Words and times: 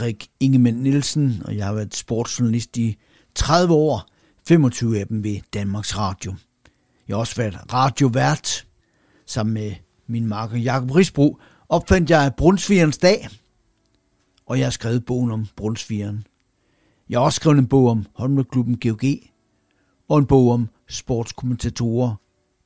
Erik 0.00 0.28
Ingemann 0.40 0.82
Nielsen, 0.82 1.42
og 1.44 1.56
jeg 1.56 1.66
har 1.66 1.72
været 1.72 1.94
sportsjournalist 1.94 2.76
i 2.76 2.96
30 3.34 3.74
år, 3.74 4.08
25 4.48 4.98
af 4.98 5.06
dem 5.06 5.24
ved 5.24 5.40
Danmarks 5.52 5.98
Radio. 5.98 6.34
Jeg 7.08 7.16
har 7.16 7.20
også 7.20 7.36
været 7.36 7.72
radiovært. 7.72 8.66
Sammen 9.26 9.54
med 9.54 9.72
min 10.06 10.26
marker 10.26 10.56
Jakob 10.56 10.90
Risbro 10.90 11.38
opfandt 11.68 12.10
jeg 12.10 12.32
Brunsvigerens 12.36 12.98
dag, 12.98 13.28
og 14.46 14.58
jeg 14.58 14.66
har 14.66 14.70
skrevet 14.70 15.04
bogen 15.04 15.30
om 15.30 15.46
Brunsvigeren. 15.56 16.26
Jeg 17.08 17.18
har 17.18 17.24
også 17.24 17.36
skrevet 17.36 17.58
en 17.58 17.68
bog 17.68 17.88
om 17.88 18.06
håndboldklubben 18.14 18.78
GOG, 18.80 19.04
og 20.08 20.18
en 20.18 20.26
bog 20.26 20.50
om 20.50 20.68
sportskommentatorer, 20.88 22.14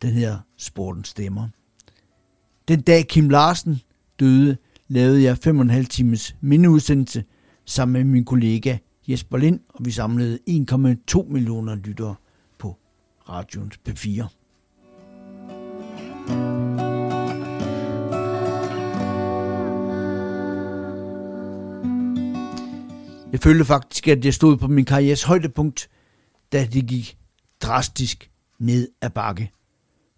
den 0.03 0.11
her 0.11 0.39
Sportens 0.57 1.09
Stemmer. 1.09 1.49
Den 2.69 2.81
dag 2.81 3.09
Kim 3.09 3.29
Larsen 3.29 3.81
døde, 4.21 4.57
lavede 4.89 5.23
jeg 5.23 5.37
5,5 5.47 5.87
times 5.87 6.37
mindeudsendelse 6.41 7.25
sammen 7.65 7.93
med 7.93 8.05
min 8.05 8.25
kollega 8.25 8.77
Jesper 9.09 9.37
Lind, 9.37 9.61
og 9.69 9.85
vi 9.85 9.91
samlede 9.91 10.39
1,2 10.51 11.33
millioner 11.33 11.75
lyttere 11.75 12.15
på 12.59 12.77
radioens 13.29 13.81
P4. 13.89 14.27
Jeg 23.33 23.41
følte 23.41 23.65
faktisk, 23.65 24.09
at 24.09 24.25
jeg 24.25 24.35
stod 24.35 24.57
på 24.57 24.67
min 24.67 24.85
karrieres 24.85 25.23
højdepunkt, 25.23 25.89
da 26.53 26.69
det 26.73 26.87
gik 26.87 27.19
drastisk 27.63 28.31
ned 28.59 28.89
ad 29.01 29.11
bakke. 29.11 29.53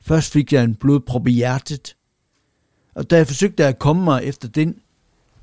Først 0.01 0.33
fik 0.33 0.53
jeg 0.53 0.65
en 0.65 0.75
blodprop 0.75 1.27
i 1.27 1.33
hjertet, 1.33 1.97
og 3.01 3.11
da 3.11 3.17
jeg 3.17 3.27
forsøgte 3.27 3.65
at 3.65 3.79
komme 3.79 4.05
mig 4.05 4.25
efter 4.25 4.49
den, 4.49 4.81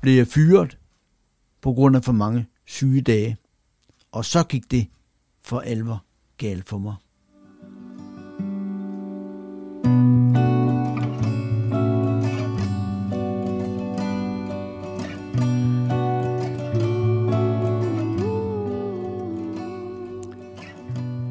blev 0.00 0.16
jeg 0.16 0.26
fyret 0.26 0.78
på 1.62 1.72
grund 1.72 1.96
af 1.96 2.04
for 2.04 2.12
mange 2.12 2.46
syge 2.66 3.00
dage. 3.00 3.36
Og 4.12 4.24
så 4.24 4.42
gik 4.42 4.70
det 4.70 4.86
for 5.42 5.60
alvor 5.60 6.04
galt 6.36 6.68
for 6.68 6.78
mig. 6.78 6.94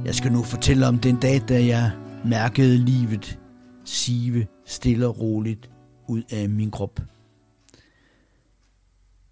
Jeg 0.06 0.16
skal 0.16 0.32
nu 0.32 0.44
fortælle 0.44 0.88
om 0.88 1.00
den 1.00 1.16
dag, 1.16 1.42
da 1.50 1.66
jeg 1.66 1.92
mærkede 2.26 2.78
livet 2.78 3.40
sive 3.86 4.48
stille 4.66 5.08
og 5.08 5.20
roligt 5.20 5.70
ud 6.08 6.24
af 6.30 6.50
min 6.50 6.72
krop. 6.72 7.00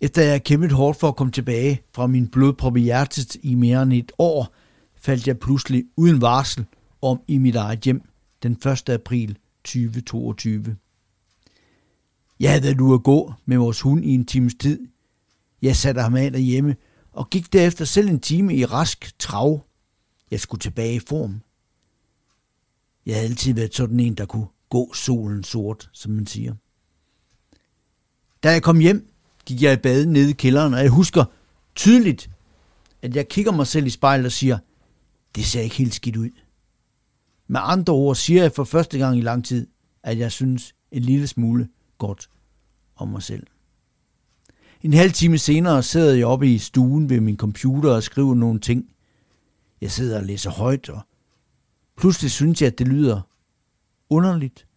Efter 0.01 0.21
jeg 0.21 0.43
kæmpet 0.43 0.71
hårdt 0.71 0.99
for 0.99 1.07
at 1.07 1.15
komme 1.15 1.31
tilbage 1.31 1.81
fra 1.93 2.07
min 2.07 2.27
blodprop 2.27 2.77
i 2.77 2.81
hjertet 2.81 3.35
i 3.35 3.55
mere 3.55 3.83
end 3.83 3.93
et 3.93 4.11
år, 4.17 4.53
faldt 4.95 5.27
jeg 5.27 5.39
pludselig 5.39 5.85
uden 5.95 6.21
varsel 6.21 6.65
om 7.01 7.21
i 7.27 7.37
mit 7.37 7.55
eget 7.55 7.79
hjem 7.79 8.01
den 8.43 8.51
1. 8.51 8.89
april 8.89 9.37
2022. 9.63 10.75
Jeg 12.39 12.51
havde 12.51 12.63
været 12.63 12.93
at 12.93 13.03
gå 13.03 13.33
med 13.45 13.57
vores 13.57 13.81
hund 13.81 14.05
i 14.05 14.13
en 14.13 14.25
times 14.25 14.55
tid. 14.59 14.87
Jeg 15.61 15.75
satte 15.75 16.01
ham 16.01 16.15
af 16.15 16.31
derhjemme 16.31 16.75
og 17.11 17.29
gik 17.29 17.53
derefter 17.53 17.85
selv 17.85 18.09
en 18.09 18.19
time 18.19 18.55
i 18.55 18.65
rask 18.65 19.19
trav. 19.19 19.65
Jeg 20.31 20.39
skulle 20.39 20.61
tilbage 20.61 20.95
i 20.95 20.99
form. 21.07 21.41
Jeg 23.05 23.15
havde 23.15 23.27
altid 23.27 23.53
været 23.53 23.75
sådan 23.75 23.99
en, 23.99 24.13
der 24.13 24.25
kunne 24.25 24.47
gå 24.69 24.93
solen 24.93 25.43
sort, 25.43 25.89
som 25.93 26.11
man 26.11 26.27
siger. 26.27 26.53
Da 28.45 28.51
jeg 28.51 28.63
kom 28.63 28.79
hjem, 28.79 29.13
gik 29.45 29.61
jeg 29.61 29.73
i 29.73 29.75
bad 29.75 30.05
nede 30.05 30.29
i 30.29 30.33
kælderen, 30.33 30.73
og 30.73 30.79
jeg 30.79 30.89
husker 30.89 31.25
tydeligt, 31.75 32.29
at 33.01 33.15
jeg 33.15 33.27
kigger 33.27 33.51
mig 33.51 33.67
selv 33.67 33.85
i 33.85 33.89
spejlet 33.89 34.25
og 34.25 34.31
siger, 34.31 34.57
det 35.35 35.45
ser 35.45 35.61
ikke 35.61 35.75
helt 35.75 35.93
skidt 35.93 36.15
ud. 36.15 36.29
Med 37.47 37.59
andre 37.63 37.93
ord 37.93 38.15
siger 38.15 38.41
jeg 38.41 38.51
for 38.51 38.63
første 38.63 38.97
gang 38.97 39.17
i 39.17 39.21
lang 39.21 39.45
tid, 39.45 39.67
at 40.03 40.17
jeg 40.17 40.31
synes 40.31 40.75
en 40.91 41.01
lille 41.01 41.27
smule 41.27 41.69
godt 41.97 42.29
om 42.95 43.07
mig 43.07 43.23
selv. 43.23 43.47
En 44.81 44.93
halv 44.93 45.11
time 45.11 45.37
senere 45.37 45.83
sidder 45.83 46.13
jeg 46.13 46.25
oppe 46.25 46.53
i 46.53 46.57
stuen 46.57 47.09
ved 47.09 47.19
min 47.19 47.37
computer 47.37 47.91
og 47.95 48.03
skriver 48.03 48.35
nogle 48.35 48.59
ting. 48.59 48.89
Jeg 49.81 49.91
sidder 49.91 50.17
og 50.19 50.25
læser 50.25 50.49
højt, 50.49 50.89
og 50.89 51.01
pludselig 51.97 52.31
synes 52.31 52.61
jeg, 52.61 52.67
at 52.67 52.79
det 52.79 52.87
lyder 52.87 53.21
underligt. 54.09 54.67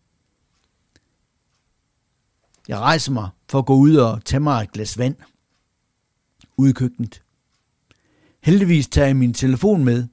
Jeg 2.69 2.79
rejser 2.79 3.13
mig 3.13 3.29
for 3.51 3.59
at 3.59 3.67
gå 3.67 3.75
ud 3.75 3.97
og 3.97 4.25
tage 4.25 4.41
mig 4.41 4.63
et 4.63 4.73
glas 4.73 4.99
vand. 4.99 5.17
Ude 6.57 6.71
i 6.71 6.73
køkkenet. 6.73 7.23
Heldigvis 8.41 8.89
tager 8.89 9.07
jeg 9.07 9.17
min 9.17 9.35
telefon 9.35 9.85
med, 9.85 10.09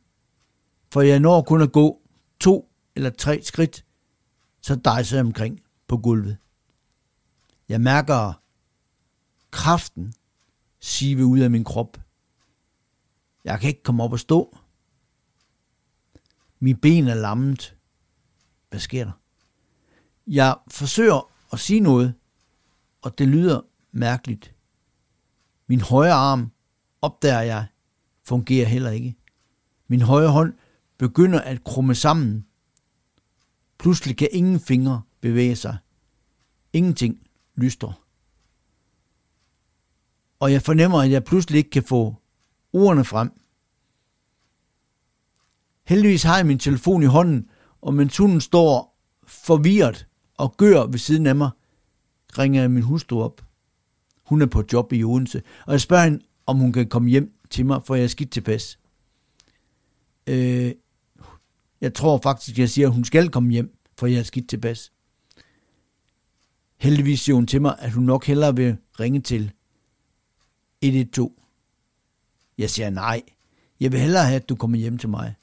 for 0.92 1.02
jeg 1.02 1.20
når 1.20 1.42
kun 1.42 1.62
at 1.62 1.72
gå 1.72 2.02
to 2.40 2.72
eller 2.96 3.10
tre 3.10 3.44
skridt, 3.44 3.86
så 4.62 4.76
dejser 4.76 5.18
jeg 5.18 5.26
omkring 5.26 5.62
på 5.88 5.98
gulvet. 5.98 6.38
Jeg 7.70 7.82
mærker 7.82 8.42
kraften 9.52 10.14
sive 10.80 11.26
ud 11.26 11.40
af 11.40 11.52
min 11.52 11.64
krop. 11.64 12.02
Jeg 13.44 13.60
kan 13.60 13.68
ikke 13.68 13.84
komme 13.84 14.04
op 14.04 14.12
og 14.12 14.20
stå. 14.20 14.58
Min 16.60 16.78
ben 16.78 17.08
er 17.08 17.16
lammet. 17.16 17.76
Hvad 18.70 18.80
sker 18.80 19.04
der? 19.04 19.12
Jeg 20.28 20.56
forsøger 20.68 21.32
at 21.54 21.60
sige 21.60 21.80
noget, 21.80 22.14
og 23.06 23.18
det 23.18 23.28
lyder 23.28 23.62
mærkeligt. 23.92 24.56
Min 25.68 25.82
højre 25.82 26.14
arm, 26.14 26.52
opdager 27.02 27.42
jeg, 27.42 27.66
fungerer 28.24 28.66
heller 28.66 28.92
ikke. 28.92 29.16
Min 29.88 30.02
højre 30.02 30.32
hånd 30.32 30.54
begynder 30.98 31.42
at 31.42 31.64
krumme 31.64 31.96
sammen. 31.96 32.46
Pludselig 33.78 34.18
kan 34.18 34.28
ingen 34.32 34.60
fingre 34.60 35.02
bevæge 35.22 35.56
sig. 35.56 35.78
Ingenting 36.74 37.28
lyster. 37.56 38.02
Og 40.40 40.52
jeg 40.52 40.62
fornemmer, 40.62 41.02
at 41.02 41.12
jeg 41.12 41.24
pludselig 41.24 41.58
ikke 41.58 41.70
kan 41.70 41.84
få 41.84 42.16
ordene 42.74 43.06
frem. 43.06 43.42
Heldigvis 45.84 46.24
har 46.24 46.38
jeg 46.38 46.46
min 46.46 46.60
telefon 46.60 47.04
i 47.04 47.06
hånden, 47.06 47.50
og 47.82 47.94
mens 47.94 48.18
hunden 48.18 48.42
står 48.42 48.98
forvirret 49.24 50.08
og 50.38 50.58
gør 50.58 50.86
ved 50.86 51.00
siden 51.00 51.28
af 51.28 51.36
mig, 51.36 51.50
ringer 52.38 52.62
jeg 52.62 52.72
min 52.72 52.84
hustru 52.84 53.22
op. 53.22 53.46
Hun 54.24 54.42
er 54.42 54.46
på 54.46 54.64
job 54.74 54.94
i 54.94 55.04
Odense, 55.04 55.42
og 55.66 55.72
jeg 55.72 55.82
spørger 55.82 56.04
hende, 56.04 56.20
om 56.46 56.58
hun 56.58 56.74
kan 56.74 56.90
komme 56.90 57.10
hjem 57.10 57.34
til 57.50 57.66
mig, 57.66 57.82
for 57.86 57.96
jeg 57.96 58.04
er 58.04 58.08
skidt 58.08 58.32
tilpas. 58.32 58.80
Øh, 60.28 60.72
jeg 61.82 61.94
tror 61.94 62.20
faktisk, 62.24 62.60
jeg 62.60 62.70
siger, 62.70 62.88
at 62.88 62.94
hun 62.94 63.06
skal 63.06 63.30
komme 63.30 63.52
hjem, 63.52 63.78
for 63.98 64.08
jeg 64.08 64.20
er 64.20 64.24
skidt 64.24 64.50
tilpas. 64.50 64.92
Heldigvis 66.78 67.22
siger 67.22 67.36
hun 67.36 67.48
til 67.48 67.62
mig, 67.62 67.76
at 67.80 67.92
hun 67.92 68.04
nok 68.04 68.26
hellere 68.26 68.56
vil 68.56 68.78
ringe 69.00 69.22
til 69.22 69.52
112. 70.82 71.32
Jeg 72.58 72.70
siger 72.70 72.90
nej. 72.90 73.22
Jeg 73.80 73.92
vil 73.92 74.00
hellere 74.00 74.26
have, 74.26 74.36
at 74.36 74.50
du 74.50 74.56
kommer 74.56 74.78
hjem 74.78 74.98
til 74.98 75.10
mig. 75.10 75.36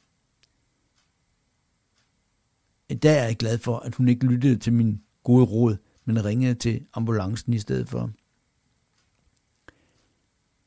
I 2.88 2.94
dag 2.94 3.18
er 3.18 3.24
jeg 3.24 3.36
glad 3.36 3.58
for, 3.58 3.78
at 3.78 3.94
hun 3.94 4.08
ikke 4.08 4.26
lyttede 4.26 4.56
til 4.56 4.72
min 4.72 5.00
gode 5.22 5.44
råd, 5.44 5.76
men 6.04 6.24
ringede 6.24 6.54
til 6.54 6.86
ambulancen 6.94 7.52
i 7.52 7.58
stedet 7.58 7.88
for. 7.88 8.10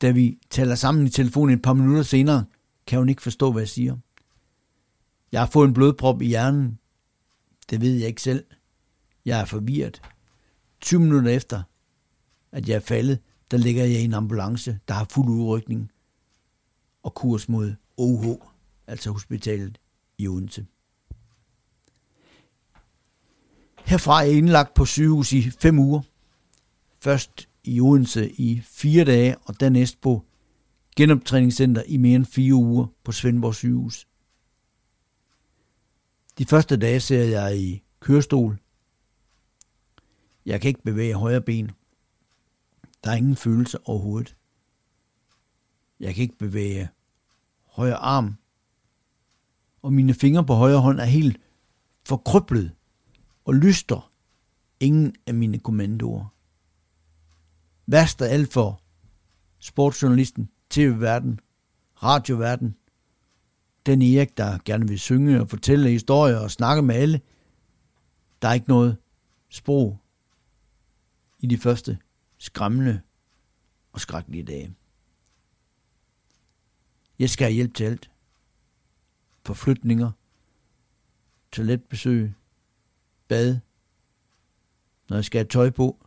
Da 0.02 0.12
vi 0.12 0.40
taler 0.50 0.76
sammen 0.76 1.08
i 1.08 1.10
telefonen 1.10 1.56
et 1.56 1.62
par 1.62 1.74
minutter 1.74 2.04
senere, 2.04 2.46
kan 2.88 3.00
hun 3.00 3.10
ikke 3.10 3.22
forstå, 3.22 3.52
hvad 3.52 3.62
jeg 3.62 3.70
siger. 3.70 3.98
Jeg 5.32 5.42
har 5.42 5.48
fået 5.48 5.68
en 5.68 5.74
blodprop 5.74 6.22
i 6.22 6.26
hjernen. 6.26 6.80
Det 7.70 7.82
ved 7.82 7.94
jeg 7.96 8.08
ikke 8.08 8.22
selv. 8.22 8.46
Jeg 9.26 9.42
er 9.42 9.46
forvirret. 9.46 10.02
20 10.82 11.00
minutter 11.00 11.32
efter, 11.32 11.64
at 12.52 12.70
jeg 12.70 12.76
er 12.76 12.80
faldet, 12.80 13.20
der 13.52 13.58
ligger 13.58 13.84
jeg 13.84 14.02
i 14.02 14.04
en 14.04 14.14
ambulance, 14.14 14.80
der 14.88 14.94
har 14.94 15.08
fuld 15.12 15.30
udrykning 15.30 15.92
og 17.04 17.14
kurs 17.14 17.50
mod 17.50 17.76
OH, 17.98 18.26
altså 18.88 19.12
hospitalet 19.12 19.78
i 20.18 20.28
Odense. 20.28 20.66
Herfra 23.86 24.22
er 24.22 24.26
jeg 24.26 24.38
indlagt 24.38 24.74
på 24.74 24.86
sygehus 24.86 25.34
i 25.34 25.52
fem 25.52 25.80
uger. 25.80 26.02
Først 27.00 27.50
i 27.64 27.82
Odense 27.82 28.32
i 28.32 28.62
fire 28.64 29.04
dage, 29.04 29.38
og 29.38 29.60
dernæst 29.60 30.02
på 30.02 30.26
genoptræningscenter 30.96 31.84
i 31.88 31.98
mere 31.98 32.16
end 32.16 32.26
fire 32.26 32.54
uger 32.54 32.88
på 33.04 33.12
Svendborg 33.12 33.56
sygehus. 33.56 34.08
De 36.38 36.46
første 36.46 36.78
dage 36.78 37.00
ser 37.00 37.24
jeg 37.24 37.58
i 37.58 37.84
kørestol. 38.00 38.60
Jeg 40.46 40.62
kan 40.62 40.68
ikke 40.68 40.84
bevæge 40.84 41.14
højre 41.14 41.42
ben. 41.42 41.72
Der 43.04 43.12
er 43.12 43.16
ingen 43.16 43.36
følelse 43.36 43.88
overhovedet. 43.88 44.36
Jeg 46.00 46.16
kan 46.16 46.22
ikke 46.22 46.38
bevæge 46.38 46.90
højre 47.66 47.96
arm. 47.96 48.36
Og 49.82 49.94
mine 49.94 50.14
fingre 50.14 50.46
på 50.46 50.54
højre 50.54 50.80
hånd 50.80 51.00
er 51.00 51.06
helt 51.06 51.38
forkryblet 52.08 52.75
og 53.46 53.54
lyster 53.54 54.12
ingen 54.80 55.16
af 55.28 55.34
mine 55.34 55.60
kommandoer. 55.60 56.26
Værst 57.86 58.22
af 58.22 58.34
alt 58.34 58.54
for 58.54 58.82
sportsjournalisten, 59.60 60.50
tv-verden, 60.70 61.40
radioverden, 62.04 62.76
den 63.86 64.02
Erik, 64.02 64.38
der 64.38 64.58
gerne 64.66 64.88
vil 64.88 65.00
synge 65.00 65.42
og 65.42 65.50
fortælle 65.50 65.90
historier 65.90 66.38
og 66.38 66.52
snakke 66.52 66.82
med 66.82 66.96
alle. 66.96 67.22
Der 68.42 68.48
er 68.48 68.54
ikke 68.54 68.68
noget 68.68 68.98
sprog 69.50 70.00
i 71.40 71.48
de 71.48 71.58
første 71.58 71.98
skræmmende 72.38 73.02
og 73.92 74.02
skrækkelige 74.02 74.44
dage. 74.44 74.76
Jeg 77.20 77.30
skal 77.30 77.46
have 77.46 77.54
hjælp 77.54 77.74
til 77.74 77.84
alt. 77.84 78.12
Forflytninger, 79.46 80.12
toiletbesøg, 81.52 82.34
bad, 83.28 83.60
når 85.10 85.18
jeg 85.18 85.26
skal 85.26 85.40
have 85.40 85.48
tøj 85.48 85.70
på. 85.70 86.06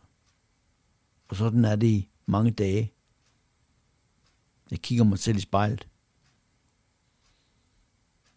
Og 1.27 1.35
sådan 1.35 1.65
er 1.65 1.75
det 1.75 1.87
i 1.87 2.09
mange 2.25 2.51
dage. 2.51 2.93
Jeg 4.71 4.79
kigger 4.79 5.03
mig 5.03 5.19
selv 5.19 5.37
i 5.37 5.41
spejlet. 5.41 5.87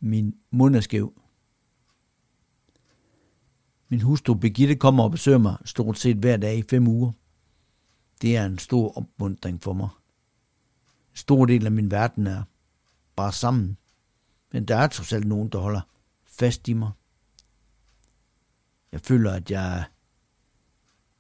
Min 0.01 0.35
mund 0.51 0.77
er 0.77 0.81
skæv. 0.81 1.23
Min 3.89 4.01
hustru 4.01 4.35
Birgitte 4.35 4.77
kommer 4.77 5.05
og 5.05 5.11
besøger 5.11 5.39
mig 5.39 5.57
stort 5.65 5.99
set 5.99 6.17
hver 6.17 6.37
dag 6.37 6.59
i 6.59 6.65
fem 6.71 6.89
uger. 6.89 7.13
Det 8.23 8.37
er 8.37 8.47
en 8.47 8.59
stor 8.59 8.99
opmuntring 8.99 9.63
for 9.63 9.73
mig. 9.73 9.89
En 11.11 11.17
stor 11.17 11.47
del 11.47 11.67
af 11.67 11.73
min 11.73 11.91
verden 11.91 12.27
er 12.27 12.43
bare 13.17 13.33
sammen. 13.33 13.77
Men 14.53 14.65
der 14.65 14.77
er 14.77 14.87
trods 14.87 15.13
alt 15.13 15.27
nogen, 15.27 15.49
der 15.49 15.59
holder 15.59 15.81
fast 16.25 16.69
i 16.69 16.73
mig. 16.73 16.91
Jeg 18.93 19.01
føler, 19.01 19.33
at 19.33 19.51
jeg 19.51 19.85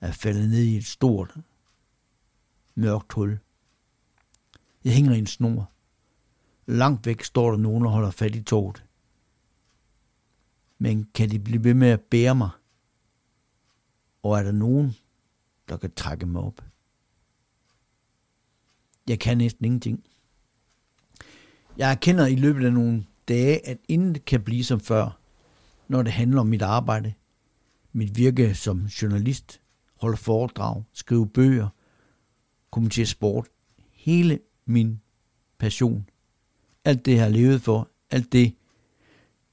er 0.00 0.12
faldet 0.12 0.48
ned 0.48 0.62
i 0.62 0.76
et 0.76 0.86
stort, 0.86 1.36
mørkt 2.74 3.12
hul. 3.12 3.38
Jeg 4.84 4.94
hænger 4.94 5.12
i 5.12 5.18
en 5.18 5.26
snor. 5.26 5.70
Langt 6.66 7.06
væk 7.06 7.24
står 7.24 7.50
der 7.50 7.58
nogen 7.58 7.86
og 7.86 7.92
holder 7.92 8.10
fat 8.10 8.34
i 8.34 8.42
toget. 8.42 8.84
Men 10.78 11.08
kan 11.14 11.30
de 11.30 11.38
blive 11.38 11.64
ved 11.64 11.74
med 11.74 11.88
at 11.88 12.00
bære 12.00 12.34
mig? 12.34 12.50
Og 14.22 14.38
er 14.38 14.42
der 14.42 14.52
nogen, 14.52 14.96
der 15.68 15.76
kan 15.76 15.92
trække 15.94 16.26
mig 16.26 16.42
op? 16.42 16.64
Jeg 19.08 19.20
kan 19.20 19.38
næsten 19.38 19.64
ingenting. 19.64 20.04
Jeg 21.76 21.90
erkender 21.90 22.26
i 22.26 22.36
løbet 22.36 22.66
af 22.66 22.72
nogle 22.72 23.06
dage, 23.28 23.66
at 23.66 23.78
intet 23.88 24.24
kan 24.24 24.42
blive 24.42 24.64
som 24.64 24.80
før, 24.80 25.18
når 25.88 26.02
det 26.02 26.12
handler 26.12 26.40
om 26.40 26.46
mit 26.46 26.62
arbejde, 26.62 27.14
mit 27.92 28.16
virke 28.16 28.54
som 28.54 28.86
journalist, 28.86 29.60
holde 30.00 30.16
foredrag, 30.16 30.84
skrive 30.92 31.28
bøger, 31.28 31.68
kommentere 32.70 33.06
sport. 33.06 33.48
Hele 33.90 34.40
min 34.64 35.00
passion. 35.58 36.08
Alt 36.84 37.04
det, 37.04 37.12
jeg 37.12 37.22
har 37.22 37.28
levet 37.28 37.62
for, 37.62 37.88
alt 38.10 38.32
det, 38.32 38.56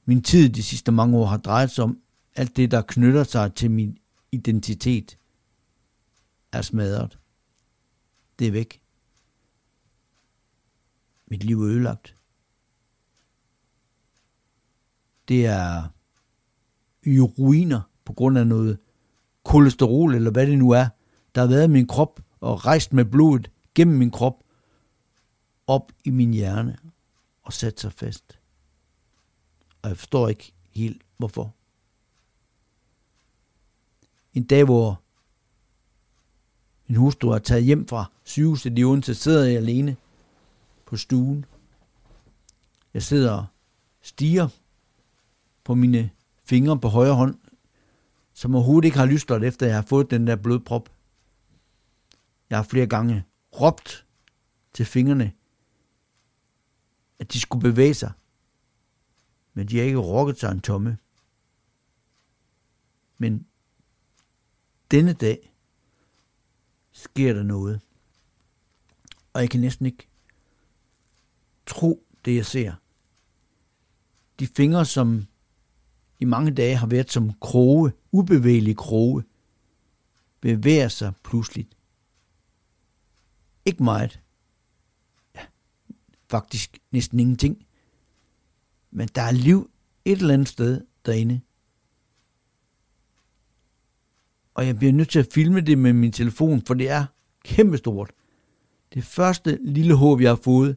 min 0.04 0.22
tid 0.22 0.48
de 0.48 0.62
sidste 0.62 0.92
mange 0.92 1.18
år 1.18 1.26
har 1.26 1.36
drejet 1.36 1.70
sig 1.70 1.84
om, 1.84 2.00
alt 2.36 2.56
det, 2.56 2.70
der 2.70 2.82
knytter 2.82 3.24
sig 3.24 3.54
til 3.54 3.70
min 3.70 3.98
identitet, 4.32 5.18
er 6.52 6.62
smadret. 6.62 7.18
Det 8.38 8.46
er 8.46 8.52
væk. 8.52 8.82
Mit 11.26 11.44
liv 11.44 11.62
er 11.62 11.68
ødelagt. 11.68 12.16
Det 15.28 15.46
er 15.46 15.88
i 17.02 17.20
ruiner 17.20 17.89
på 18.10 18.14
grund 18.14 18.38
af 18.38 18.46
noget 18.46 18.78
kolesterol, 19.44 20.14
eller 20.14 20.30
hvad 20.30 20.46
det 20.46 20.58
nu 20.58 20.70
er, 20.70 20.86
der 21.34 21.40
har 21.40 21.48
været 21.48 21.64
i 21.64 21.70
min 21.70 21.86
krop 21.86 22.20
og 22.40 22.66
rejst 22.66 22.92
med 22.92 23.04
blodet 23.04 23.50
gennem 23.74 23.98
min 23.98 24.10
krop 24.10 24.44
op 25.66 25.92
i 26.04 26.10
min 26.10 26.34
hjerne 26.34 26.78
og 27.42 27.52
sat 27.52 27.80
sig 27.80 27.92
fast. 27.92 28.38
Og 29.82 29.88
jeg 29.88 29.96
forstår 29.96 30.28
ikke 30.28 30.52
helt, 30.70 31.02
hvorfor. 31.16 31.54
En 34.34 34.44
dag, 34.44 34.64
hvor 34.64 35.02
min 36.86 36.96
hustru 36.96 37.28
er 37.28 37.38
taget 37.38 37.64
hjem 37.64 37.88
fra 37.88 38.10
sygehuset 38.24 38.78
i 38.78 38.84
Odense, 38.84 39.14
sidder 39.14 39.44
jeg 39.44 39.56
alene 39.56 39.96
på 40.86 40.96
stuen. 40.96 41.44
Jeg 42.94 43.02
sidder 43.02 43.32
og 43.32 43.46
stiger 44.02 44.48
på 45.64 45.74
mine 45.74 46.10
fingre 46.44 46.78
på 46.78 46.88
højre 46.88 47.14
hånd, 47.14 47.34
som 48.40 48.54
overhovedet 48.54 48.86
ikke 48.86 48.98
har 48.98 49.06
lystret, 49.06 49.44
efter 49.44 49.66
jeg 49.66 49.74
har 49.74 49.82
fået 49.82 50.10
den 50.10 50.26
der 50.26 50.36
blodprop. 50.36 50.92
Jeg 52.50 52.58
har 52.58 52.62
flere 52.62 52.86
gange 52.86 53.24
råbt 53.60 54.06
til 54.72 54.86
fingrene, 54.86 55.32
at 57.18 57.32
de 57.32 57.40
skulle 57.40 57.62
bevæge 57.62 57.94
sig, 57.94 58.12
men 59.54 59.68
de 59.68 59.78
har 59.78 59.84
ikke 59.84 59.98
rokket 59.98 60.38
sig 60.38 60.52
en 60.52 60.60
tomme. 60.60 60.98
Men 63.18 63.46
denne 64.90 65.12
dag 65.12 65.52
sker 66.92 67.32
der 67.32 67.42
noget, 67.42 67.80
og 69.32 69.40
jeg 69.40 69.50
kan 69.50 69.60
næsten 69.60 69.86
ikke 69.86 70.08
tro 71.66 72.06
det, 72.24 72.36
jeg 72.36 72.46
ser. 72.46 72.74
De 74.38 74.46
fingre, 74.46 74.84
som 74.84 75.26
i 76.18 76.24
mange 76.24 76.50
dage 76.50 76.76
har 76.76 76.86
været 76.86 77.10
som 77.10 77.32
kroge, 77.40 77.92
ubevægelige 78.12 78.74
kroge, 78.74 79.24
bevæger 80.40 80.88
sig 80.88 81.12
pludselig. 81.24 81.68
Ikke 83.64 83.82
meget. 83.82 84.20
Ja, 85.34 85.40
faktisk 86.30 86.78
næsten 86.90 87.20
ingenting. 87.20 87.66
Men 88.90 89.08
der 89.14 89.22
er 89.22 89.30
liv 89.32 89.70
et 90.04 90.18
eller 90.18 90.34
andet 90.34 90.48
sted 90.48 90.84
derinde. 91.06 91.40
Og 94.54 94.66
jeg 94.66 94.78
bliver 94.78 94.92
nødt 94.92 95.08
til 95.08 95.18
at 95.18 95.32
filme 95.32 95.60
det 95.60 95.78
med 95.78 95.92
min 95.92 96.12
telefon, 96.12 96.62
for 96.66 96.74
det 96.74 96.88
er 96.88 97.06
kæmpestort. 97.44 98.12
Det 98.94 99.04
første 99.04 99.58
lille 99.62 99.94
håb, 99.94 100.20
jeg 100.20 100.30
har 100.30 100.40
fået, 100.44 100.76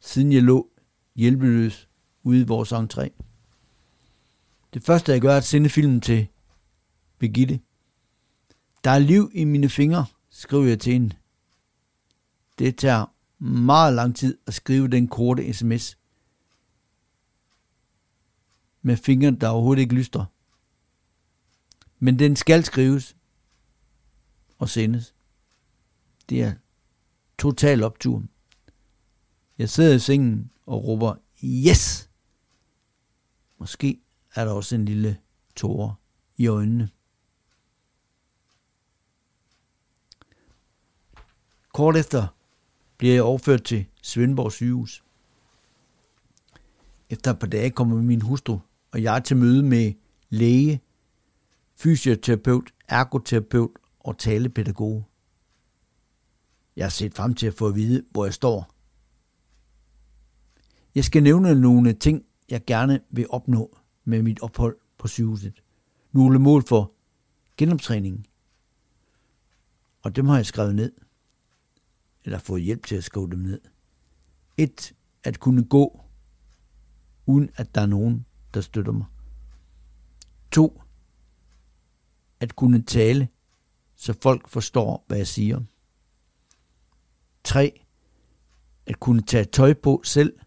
siden 0.00 0.32
jeg 0.32 0.42
lå 0.42 0.70
hjælpeløs 1.14 1.88
ude 2.22 2.40
i 2.40 2.44
vores 2.44 2.72
entré. 2.72 3.08
Det 4.74 4.82
første, 4.82 5.12
jeg 5.12 5.20
gør, 5.20 5.32
er 5.32 5.36
at 5.36 5.44
sende 5.44 5.68
filmen 5.68 6.00
til 6.00 6.26
Birgitte. 7.18 7.60
Der 8.84 8.90
er 8.90 8.98
liv 8.98 9.30
i 9.34 9.44
mine 9.44 9.68
fingre, 9.68 10.06
skriver 10.30 10.64
jeg 10.64 10.80
til 10.80 10.92
hende. 10.92 11.16
Det 12.58 12.78
tager 12.78 13.06
meget 13.44 13.94
lang 13.94 14.16
tid 14.16 14.38
at 14.46 14.54
skrive 14.54 14.88
den 14.88 15.08
korte 15.08 15.52
sms. 15.52 15.98
Med 18.82 18.96
fingre, 18.96 19.30
der 19.30 19.48
overhovedet 19.48 19.82
ikke 19.82 19.94
lyster. 19.94 20.24
Men 21.98 22.18
den 22.18 22.36
skal 22.36 22.64
skrives 22.64 23.16
og 24.58 24.68
sendes. 24.68 25.14
Det 26.28 26.42
er 26.42 26.52
total 27.38 27.82
optur. 27.82 28.22
Jeg 29.58 29.70
sidder 29.70 29.94
i 29.94 29.98
sengen 29.98 30.50
og 30.66 30.84
råber, 30.84 31.14
yes! 31.44 32.10
Måske 33.58 34.00
er 34.34 34.44
der 34.44 34.52
også 34.52 34.74
en 34.74 34.84
lille 34.84 35.18
tårer 35.56 35.94
i 36.36 36.46
øjnene. 36.46 36.90
Kort 41.74 41.96
efter 41.96 42.26
bliver 42.96 43.14
jeg 43.14 43.22
overført 43.22 43.64
til 43.64 43.86
Svendborg 44.02 44.52
sygehus. 44.52 45.04
Efter 47.10 47.30
et 47.30 47.38
par 47.38 47.46
dage 47.46 47.70
kommer 47.70 48.02
min 48.02 48.22
hustru 48.22 48.58
og 48.92 49.02
jeg 49.02 49.24
til 49.24 49.36
møde 49.36 49.62
med 49.62 49.92
læge, 50.28 50.80
fysioterapeut, 51.76 52.74
ergoterapeut 52.88 53.70
og 54.00 54.18
talepædagog. 54.18 55.08
Jeg 56.76 56.84
har 56.84 56.90
set 56.90 57.14
frem 57.14 57.34
til 57.34 57.46
at 57.46 57.54
få 57.54 57.68
at 57.68 57.74
vide, 57.74 58.04
hvor 58.10 58.24
jeg 58.24 58.34
står. 58.34 58.74
Jeg 60.94 61.04
skal 61.04 61.22
nævne 61.22 61.60
nogle 61.60 61.92
ting, 61.92 62.24
jeg 62.50 62.64
gerne 62.66 63.00
vil 63.10 63.26
opnå 63.30 63.78
med 64.04 64.22
mit 64.22 64.40
ophold 64.40 64.76
på 64.98 65.08
sygehuset. 65.08 65.62
Nogle 66.12 66.38
mål 66.38 66.62
for 66.66 66.92
genoptræningen. 67.56 68.26
Og 70.02 70.16
dem 70.16 70.26
har 70.26 70.36
jeg 70.36 70.46
skrevet 70.46 70.74
ned. 70.74 71.03
Eller 72.24 72.38
fået 72.38 72.62
hjælp 72.62 72.86
til 72.86 72.96
at 72.96 73.04
skrive 73.04 73.30
dem 73.30 73.38
ned. 73.38 73.60
Et, 74.56 74.94
at 75.24 75.40
kunne 75.40 75.64
gå, 75.64 76.04
uden 77.26 77.50
at 77.56 77.74
der 77.74 77.80
er 77.80 77.86
nogen, 77.86 78.26
der 78.54 78.60
støtter 78.60 78.92
mig. 78.92 79.06
To, 80.52 80.82
at 82.40 82.56
kunne 82.56 82.82
tale, 82.82 83.28
så 83.94 84.14
folk 84.22 84.48
forstår, 84.48 85.04
hvad 85.06 85.16
jeg 85.16 85.26
siger. 85.26 85.60
3. 87.44 87.80
At 88.86 89.00
kunne 89.00 89.22
tage 89.22 89.44
tøj 89.44 89.74
på 89.74 90.00
selv, 90.04 90.38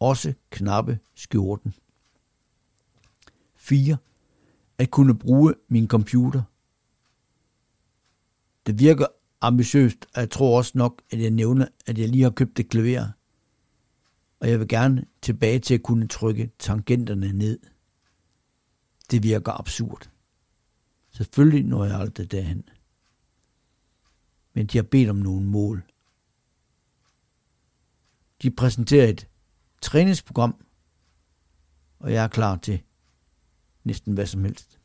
også 0.00 0.34
knappe 0.50 0.98
skjorten. 1.14 1.74
4. 3.54 3.96
At 4.78 4.90
kunne 4.90 5.18
bruge 5.18 5.54
min 5.68 5.88
computer. 5.88 6.42
Det 8.66 8.78
virker 8.78 9.06
ambitiøst, 9.40 10.06
og 10.14 10.20
jeg 10.20 10.30
tror 10.30 10.58
også 10.58 10.72
nok, 10.74 11.02
at 11.10 11.20
jeg 11.20 11.30
nævner, 11.30 11.66
at 11.86 11.98
jeg 11.98 12.08
lige 12.08 12.22
har 12.22 12.30
købt 12.30 12.60
et 12.60 12.68
klaver. 12.68 13.06
Og 14.40 14.50
jeg 14.50 14.58
vil 14.60 14.68
gerne 14.68 15.04
tilbage 15.22 15.58
til 15.58 15.74
at 15.74 15.82
kunne 15.82 16.08
trykke 16.08 16.50
tangenterne 16.58 17.32
ned. 17.32 17.58
Det 19.10 19.22
virker 19.22 19.52
absurd. 19.52 20.10
Selvfølgelig 21.10 21.64
når 21.64 21.84
jeg 21.84 22.00
aldrig 22.00 22.30
derhen. 22.30 22.68
Men 24.54 24.66
de 24.66 24.78
har 24.78 24.82
bedt 24.82 25.10
om 25.10 25.16
nogle 25.16 25.46
mål. 25.46 25.82
De 28.42 28.50
præsenterer 28.50 29.08
et 29.08 29.28
træningsprogram, 29.82 30.64
og 31.98 32.12
jeg 32.12 32.24
er 32.24 32.28
klar 32.28 32.56
til 32.56 32.82
næsten 33.84 34.14
hvad 34.14 34.26
som 34.26 34.44
helst. 34.44 34.78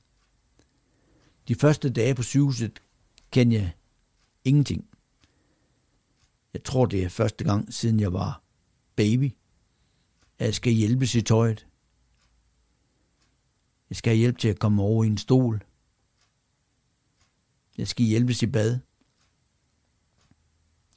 De 1.47 1.55
første 1.55 1.89
dage 1.89 2.15
på 2.15 2.23
sygehuset 2.23 2.79
kan 3.31 3.51
jeg 3.51 3.73
ingenting. 4.45 4.87
Jeg 6.53 6.63
tror, 6.63 6.85
det 6.85 7.03
er 7.03 7.09
første 7.09 7.43
gang, 7.43 7.73
siden 7.73 7.99
jeg 7.99 8.13
var 8.13 8.41
baby, 8.95 9.31
at 10.39 10.45
jeg 10.45 10.55
skal 10.55 10.73
hjælpes 10.73 11.15
i 11.15 11.21
tøjet. 11.21 11.67
Jeg 13.89 13.97
skal 13.97 14.09
have 14.09 14.17
hjælp 14.17 14.37
til 14.37 14.47
at 14.47 14.59
komme 14.59 14.81
over 14.81 15.03
i 15.03 15.07
en 15.07 15.17
stol. 15.17 15.63
Jeg 17.77 17.87
skal 17.87 18.05
hjælpes 18.05 18.41
i 18.41 18.47
bad. 18.47 18.79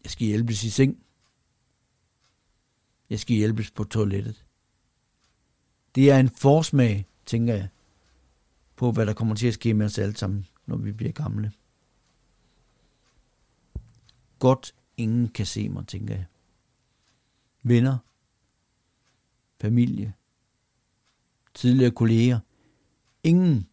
Jeg 0.04 0.10
skal 0.10 0.26
hjælpes 0.26 0.64
i 0.64 0.70
seng. 0.70 1.02
Jeg 3.10 3.20
skal 3.20 3.36
hjælpes 3.36 3.70
på 3.70 3.84
toilettet. 3.84 4.44
Det 5.94 6.10
er 6.10 6.18
en 6.18 6.28
forsmag, 6.28 7.06
tænker 7.26 7.54
jeg, 7.54 7.68
på 8.76 8.92
hvad 8.92 9.06
der 9.06 9.12
kommer 9.12 9.34
til 9.34 9.46
at 9.46 9.54
ske 9.54 9.74
med 9.74 9.86
os 9.86 9.98
alle 9.98 10.16
sammen, 10.16 10.46
når 10.66 10.76
vi 10.76 10.92
bliver 10.92 11.12
gamle. 11.12 11.52
Godt 14.38 14.74
ingen 14.96 15.28
kan 15.28 15.46
se 15.46 15.68
mig, 15.68 15.86
tænker 15.86 16.14
jeg. 16.14 16.26
Venner, 17.62 17.98
familie, 19.60 20.14
tidligere 21.54 21.90
kolleger. 21.90 22.40
Ingen, 23.22 23.68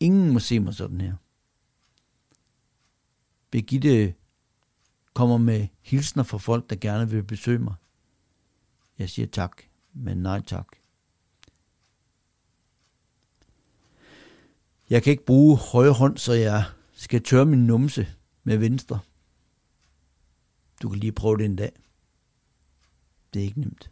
ingen 0.00 0.32
må 0.32 0.38
se 0.38 0.60
mig 0.60 0.74
sådan 0.74 1.00
her. 1.00 1.14
Birgitte 3.50 4.14
kommer 5.14 5.38
med 5.38 5.68
hilsner 5.80 6.22
fra 6.22 6.38
folk, 6.38 6.70
der 6.70 6.76
gerne 6.76 7.10
vil 7.10 7.22
besøge 7.22 7.58
mig. 7.58 7.74
Jeg 8.98 9.10
siger 9.10 9.26
tak, 9.26 9.62
men 9.92 10.18
nej 10.18 10.40
tak. 10.40 10.66
Jeg 14.90 15.02
kan 15.02 15.10
ikke 15.10 15.24
bruge 15.24 15.56
højre 15.56 15.92
hånd, 15.92 16.18
så 16.18 16.32
jeg 16.32 16.64
skal 16.92 17.22
tørre 17.22 17.46
min 17.46 17.66
numse 17.66 18.14
med 18.44 18.56
venstre. 18.56 18.98
Du 20.82 20.88
kan 20.88 20.98
lige 20.98 21.12
prøve 21.12 21.38
det 21.38 21.44
en 21.44 21.56
dag. 21.56 21.72
Det 23.34 23.40
er 23.40 23.44
ikke 23.44 23.60
nemt. 23.60 23.90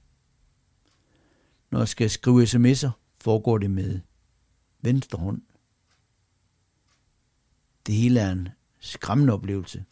Når 1.71 1.79
jeg 1.79 1.89
skal 1.89 2.11
skrive 2.11 2.43
sms'er, 2.43 2.91
foregår 3.21 3.59
det 3.59 3.71
med 3.71 4.01
venstre 4.81 5.19
hånd. 5.19 5.43
Det 7.87 7.95
hele 7.95 8.21
er 8.21 8.33
en 8.33 8.49
skræmmende 8.81 9.33
oplevelse. 9.33 9.85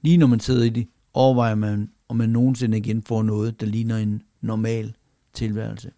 Lige 0.00 0.16
når 0.16 0.26
man 0.26 0.40
sidder 0.40 0.64
i 0.64 0.68
det, 0.68 0.88
overvejer 1.14 1.54
man, 1.54 1.92
om 2.08 2.16
man 2.16 2.28
nogensinde 2.28 2.78
igen 2.78 3.02
får 3.02 3.22
noget, 3.22 3.60
der 3.60 3.66
ligner 3.66 3.96
en 3.96 4.22
normal 4.40 4.96
tilværelse. 5.32 5.92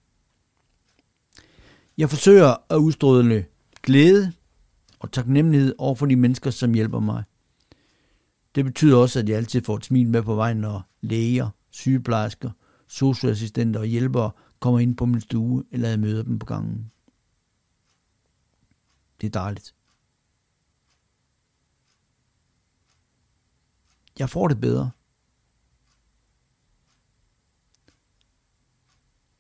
Jeg 1.99 2.11
forsøger 2.11 2.73
at 2.73 2.77
udstråle 2.77 3.47
glæde 3.83 4.33
og 4.99 5.13
taknemmelighed 5.13 5.75
over 5.79 5.95
for 5.95 6.07
de 6.07 6.17
mennesker, 6.17 6.51
som 6.51 6.75
hjælper 6.75 7.01
mig. 7.01 7.25
Det 8.55 8.65
betyder 8.65 8.97
også, 8.97 9.19
at 9.19 9.29
jeg 9.29 9.37
altid 9.37 9.63
får 9.63 9.77
et 9.77 9.85
smil 9.85 10.09
med 10.09 10.23
på 10.23 10.35
vejen, 10.35 10.57
når 10.57 10.83
læger, 11.01 11.51
sygeplejersker, 11.71 12.51
socioassistenter 12.87 13.81
og 13.81 13.87
hjælpere 13.87 14.31
kommer 14.61 14.81
ind 14.81 14.97
på 14.97 15.07
min 15.07 15.21
stue, 15.21 15.65
eller 15.71 15.89
jeg 15.89 16.01
møder 16.01 16.23
dem 16.23 16.39
på 16.39 16.47
gangen. 16.47 16.91
Det 19.21 19.27
er 19.27 19.31
dejligt. 19.31 19.75
Jeg 24.19 24.31
får 24.31 24.49
det 24.49 24.61
bedre. 24.61 24.91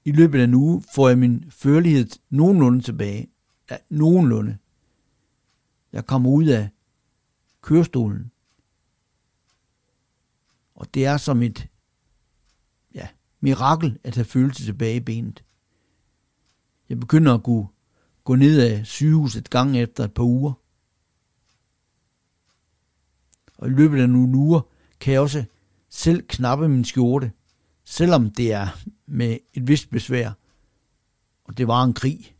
I 0.04 0.12
løbet 0.12 0.40
af 0.40 0.44
en 0.44 0.54
uge 0.54 0.82
får 0.94 1.08
jeg 1.08 1.18
min 1.18 1.50
førlighed 1.50 2.06
nogenlunde 2.30 2.80
tilbage. 2.80 3.30
Ja, 3.70 3.76
nogenlunde. 3.90 4.58
Jeg 5.92 6.07
kommer 6.07 6.30
ud 6.30 6.47
af 6.47 6.68
kørestolen. 7.62 8.30
Og 10.75 10.95
det 10.95 11.07
er 11.07 11.16
som 11.16 11.42
et 11.42 11.68
ja, 12.95 13.09
mirakel 13.40 13.99
at 14.04 14.14
have 14.14 14.25
følelse 14.25 14.64
tilbage 14.64 14.97
i 14.97 15.00
benet. 15.00 15.45
Jeg 16.88 17.00
begynder 17.00 17.35
at 17.35 17.42
kunne 17.42 17.68
gå 18.25 18.35
ned 18.35 18.61
af 18.61 18.87
sygehuset 18.87 19.50
gang 19.50 19.78
efter 19.78 20.04
et 20.04 20.14
par 20.14 20.23
uger. 20.23 20.52
Og 23.59 23.68
i 23.68 23.71
løbet 23.71 24.00
af 24.00 24.09
nogle 24.09 24.37
uger 24.37 24.61
kan 25.00 25.12
jeg 25.12 25.21
også 25.21 25.45
selv 25.88 26.23
knappe 26.28 26.68
min 26.68 26.85
skjorte, 26.85 27.33
selvom 27.85 28.30
det 28.30 28.52
er 28.52 28.68
med 29.07 29.38
et 29.54 29.68
vist 29.68 29.90
besvær. 29.90 30.33
Og 31.45 31.59
det 31.59 31.68
var 31.68 31.85
en 31.85 31.95
krig. 31.95 32.37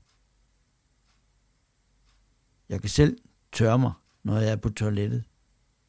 Jeg 2.69 2.81
kan 2.81 2.90
selv 2.90 3.19
tørre 3.52 3.78
mig, 3.78 3.93
når 4.23 4.38
jeg 4.38 4.52
er 4.52 4.57
på 4.57 4.69
toilettet. 4.69 5.25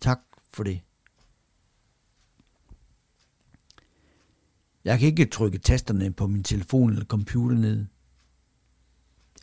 Tak 0.01 0.20
for 0.51 0.63
det. 0.63 0.82
Jeg 4.84 5.00
kan 5.00 5.08
ikke 5.08 5.25
trykke 5.25 5.58
tasterne 5.58 6.13
på 6.13 6.28
min 6.28 6.44
telefon 6.44 6.89
eller 6.89 7.06
computer 7.06 7.58
ned. 7.58 7.86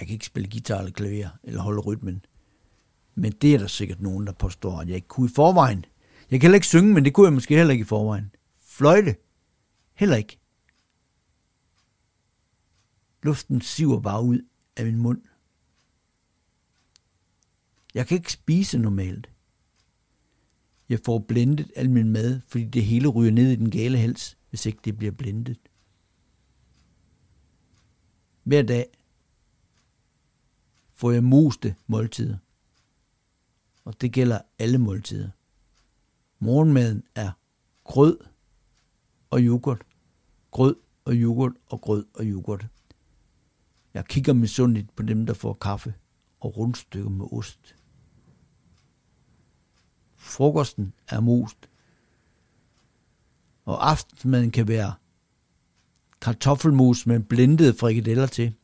Jeg 0.00 0.06
kan 0.06 0.14
ikke 0.14 0.26
spille 0.26 0.50
guitar 0.50 0.78
eller 0.78 0.92
klaver 0.92 1.28
eller 1.42 1.60
holde 1.60 1.80
rytmen. 1.80 2.24
Men 3.14 3.32
det 3.32 3.54
er 3.54 3.58
der 3.58 3.66
sikkert 3.66 4.00
nogen, 4.00 4.26
der 4.26 4.32
påstår, 4.32 4.80
at 4.80 4.88
jeg 4.88 4.96
ikke 4.96 5.08
kunne 5.08 5.30
i 5.30 5.34
forvejen. 5.34 5.84
Jeg 6.30 6.40
kan 6.40 6.46
heller 6.46 6.56
ikke 6.56 6.66
synge, 6.66 6.94
men 6.94 7.04
det 7.04 7.14
kunne 7.14 7.26
jeg 7.26 7.32
måske 7.32 7.56
heller 7.56 7.72
ikke 7.72 7.82
i 7.82 7.84
forvejen. 7.84 8.34
Fløjte. 8.60 9.16
Heller 9.94 10.16
ikke. 10.16 10.38
Luften 13.22 13.60
siver 13.60 14.00
bare 14.00 14.22
ud 14.22 14.40
af 14.76 14.84
min 14.84 14.96
mund. 14.96 15.22
Jeg 17.96 18.06
kan 18.06 18.16
ikke 18.16 18.32
spise 18.32 18.78
normalt. 18.78 19.30
Jeg 20.88 21.00
får 21.04 21.18
blendet 21.18 21.72
al 21.76 21.90
min 21.90 22.12
mad, 22.12 22.40
fordi 22.48 22.64
det 22.64 22.84
hele 22.84 23.08
ryger 23.08 23.32
ned 23.32 23.50
i 23.50 23.56
den 23.56 23.70
gale 23.70 23.98
hals, 23.98 24.38
hvis 24.48 24.66
ikke 24.66 24.78
det 24.84 24.98
bliver 24.98 25.12
blendet. 25.12 25.58
Hver 28.42 28.62
dag 28.62 28.86
får 30.90 31.10
jeg 31.10 31.24
moste 31.24 31.76
måltider. 31.86 32.38
Og 33.84 34.00
det 34.00 34.12
gælder 34.12 34.40
alle 34.58 34.78
måltider. 34.78 35.30
Morgenmaden 36.38 37.02
er 37.14 37.30
grød 37.84 38.18
og 39.30 39.40
yoghurt, 39.40 39.82
grød 40.50 40.76
og 41.04 41.14
yoghurt 41.14 41.52
og 41.66 41.80
grød 41.80 42.04
og 42.14 42.24
yoghurt. 42.24 42.66
Jeg 43.94 44.06
kigger 44.06 44.32
misundeligt 44.32 44.96
på 44.96 45.02
dem, 45.02 45.26
der 45.26 45.34
får 45.34 45.52
kaffe 45.52 45.94
og 46.40 46.56
rundstykker 46.56 47.10
med 47.10 47.26
ost. 47.32 47.76
Frokosten 50.26 50.92
er 51.08 51.20
most. 51.20 51.68
Og 53.64 53.90
aftensmaden 53.90 54.50
kan 54.50 54.68
være 54.68 54.94
kartoffelmus 56.20 57.06
med 57.06 57.20
blendede 57.20 57.74
frikadeller 57.74 58.26
til, 58.26 58.54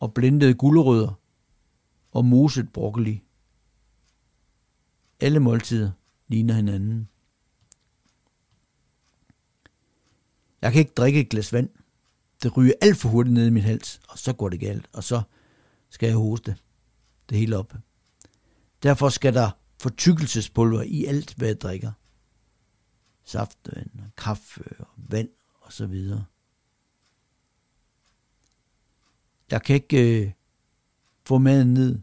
og 0.00 0.14
blendede 0.14 0.54
gulerødder 0.54 1.20
og 2.12 2.24
moset 2.24 2.72
broccoli. 2.72 3.22
Alle 5.20 5.40
måltider 5.40 5.90
ligner 6.28 6.54
hinanden. 6.54 7.08
Jeg 10.62 10.72
kan 10.72 10.78
ikke 10.78 10.94
drikke 10.96 11.20
et 11.20 11.28
glas 11.28 11.52
vand. 11.52 11.68
Det 12.42 12.56
ryger 12.56 12.72
alt 12.80 12.96
for 12.96 13.08
hurtigt 13.08 13.34
ned 13.34 13.46
i 13.46 13.50
min 13.50 13.62
hals, 13.62 14.00
og 14.08 14.18
så 14.18 14.32
går 14.32 14.48
det 14.48 14.60
galt, 14.60 14.88
og 14.92 15.04
så 15.04 15.22
skal 15.90 16.06
jeg 16.06 16.16
hoste 16.16 16.56
det 17.28 17.38
hele 17.38 17.58
op. 17.58 17.74
Derfor 18.82 19.08
skal 19.08 19.34
der 19.34 19.50
fortykkelsespulver 19.80 20.82
i 20.82 21.04
alt, 21.04 21.34
hvad 21.34 21.48
jeg 21.48 21.60
drikker. 21.60 21.92
Saftvand, 23.24 23.90
kaffe, 24.16 24.64
vand 24.96 25.28
og 25.60 25.72
så 25.72 25.86
videre. 25.86 26.24
Jeg 29.50 29.62
kan 29.62 29.74
ikke 29.74 30.22
øh, 30.26 30.32
få 31.26 31.38
maden 31.38 31.74
ned. 31.74 32.00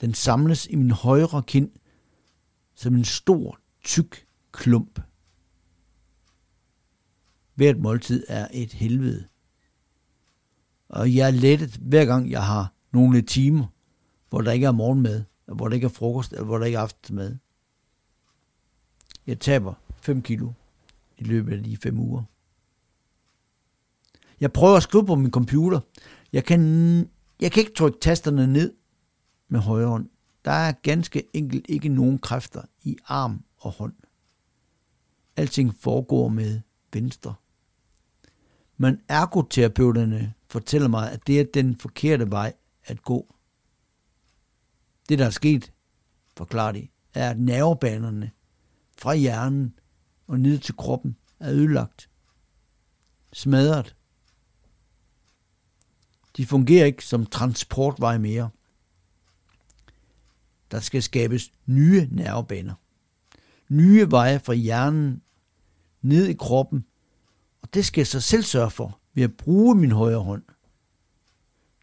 Den 0.00 0.14
samles 0.14 0.66
i 0.66 0.74
min 0.74 0.90
højre 0.90 1.42
kind 1.42 1.70
som 2.74 2.94
en 2.94 3.04
stor, 3.04 3.60
tyk 3.84 4.26
klump. 4.52 5.00
Hvert 7.54 7.78
måltid 7.78 8.24
er 8.28 8.48
et 8.52 8.72
helvede. 8.72 9.28
Og 10.88 11.14
jeg 11.14 11.26
er 11.26 11.30
lettet, 11.30 11.76
hver 11.76 12.04
gang 12.04 12.30
jeg 12.30 12.46
har 12.46 12.74
nogle 12.92 13.22
timer, 13.22 13.66
hvor 14.36 14.42
der 14.42 14.52
ikke 14.52 14.66
er 14.66 14.72
morgenmad, 14.72 15.24
hvor 15.46 15.68
der 15.68 15.74
ikke 15.74 15.84
er 15.84 15.88
frokost, 15.88 16.32
eller 16.32 16.44
hvor 16.44 16.58
der 16.58 16.66
ikke 16.66 16.76
er 16.76 16.82
aftensmad. 16.82 17.36
Jeg 19.26 19.40
taber 19.40 19.74
5 20.00 20.22
kilo 20.22 20.52
i 21.18 21.24
løbet 21.24 21.52
af 21.52 21.64
de 21.64 21.76
5 21.76 21.98
uger. 21.98 22.22
Jeg 24.40 24.52
prøver 24.52 24.76
at 24.76 24.82
skrive 24.82 25.06
på 25.06 25.14
min 25.14 25.30
computer. 25.30 25.80
Jeg 26.32 26.44
kan, 26.44 26.60
jeg 27.40 27.52
kan 27.52 27.60
ikke 27.60 27.72
trykke 27.72 27.98
tasterne 28.00 28.46
ned 28.46 28.74
med 29.48 29.60
højre 29.60 29.88
hånd. 29.88 30.08
Der 30.44 30.50
er 30.50 30.72
ganske 30.72 31.22
enkelt 31.32 31.66
ikke 31.68 31.88
nogen 31.88 32.18
kræfter 32.18 32.62
i 32.82 32.96
arm 33.06 33.44
og 33.58 33.72
hånd. 33.72 33.94
Alting 35.36 35.74
foregår 35.74 36.28
med 36.28 36.60
venstre. 36.92 37.34
Men 38.76 39.00
ergoterapeuterne 39.08 40.34
fortæller 40.48 40.88
mig, 40.88 41.12
at 41.12 41.26
det 41.26 41.40
er 41.40 41.44
den 41.54 41.76
forkerte 41.76 42.30
vej 42.30 42.52
at 42.84 43.02
gå. 43.02 43.35
Det, 45.08 45.18
der 45.18 45.26
er 45.26 45.30
sket, 45.30 45.72
forklarer 46.36 46.72
de, 46.72 46.88
er, 47.14 47.30
at 47.30 47.38
nervebanerne 47.38 48.30
fra 48.98 49.14
hjernen 49.14 49.74
og 50.26 50.40
ned 50.40 50.58
til 50.58 50.76
kroppen 50.76 51.16
er 51.40 51.52
ødelagt. 51.52 52.10
Smadret. 53.32 53.96
De 56.36 56.46
fungerer 56.46 56.86
ikke 56.86 57.04
som 57.04 57.26
transportvej 57.26 58.18
mere. 58.18 58.50
Der 60.70 60.80
skal 60.80 61.02
skabes 61.02 61.52
nye 61.66 62.08
nervebaner. 62.10 62.74
Nye 63.68 64.10
veje 64.10 64.40
fra 64.40 64.54
hjernen 64.54 65.22
ned 66.02 66.26
i 66.26 66.34
kroppen, 66.34 66.84
og 67.62 67.74
det 67.74 67.84
skal 67.84 68.00
jeg 68.00 68.06
så 68.06 68.20
selv 68.20 68.42
sørge 68.42 68.70
for 68.70 69.00
ved 69.14 69.24
at 69.24 69.36
bruge 69.36 69.74
min 69.74 69.92
højre 69.92 70.22
hånd. 70.22 70.42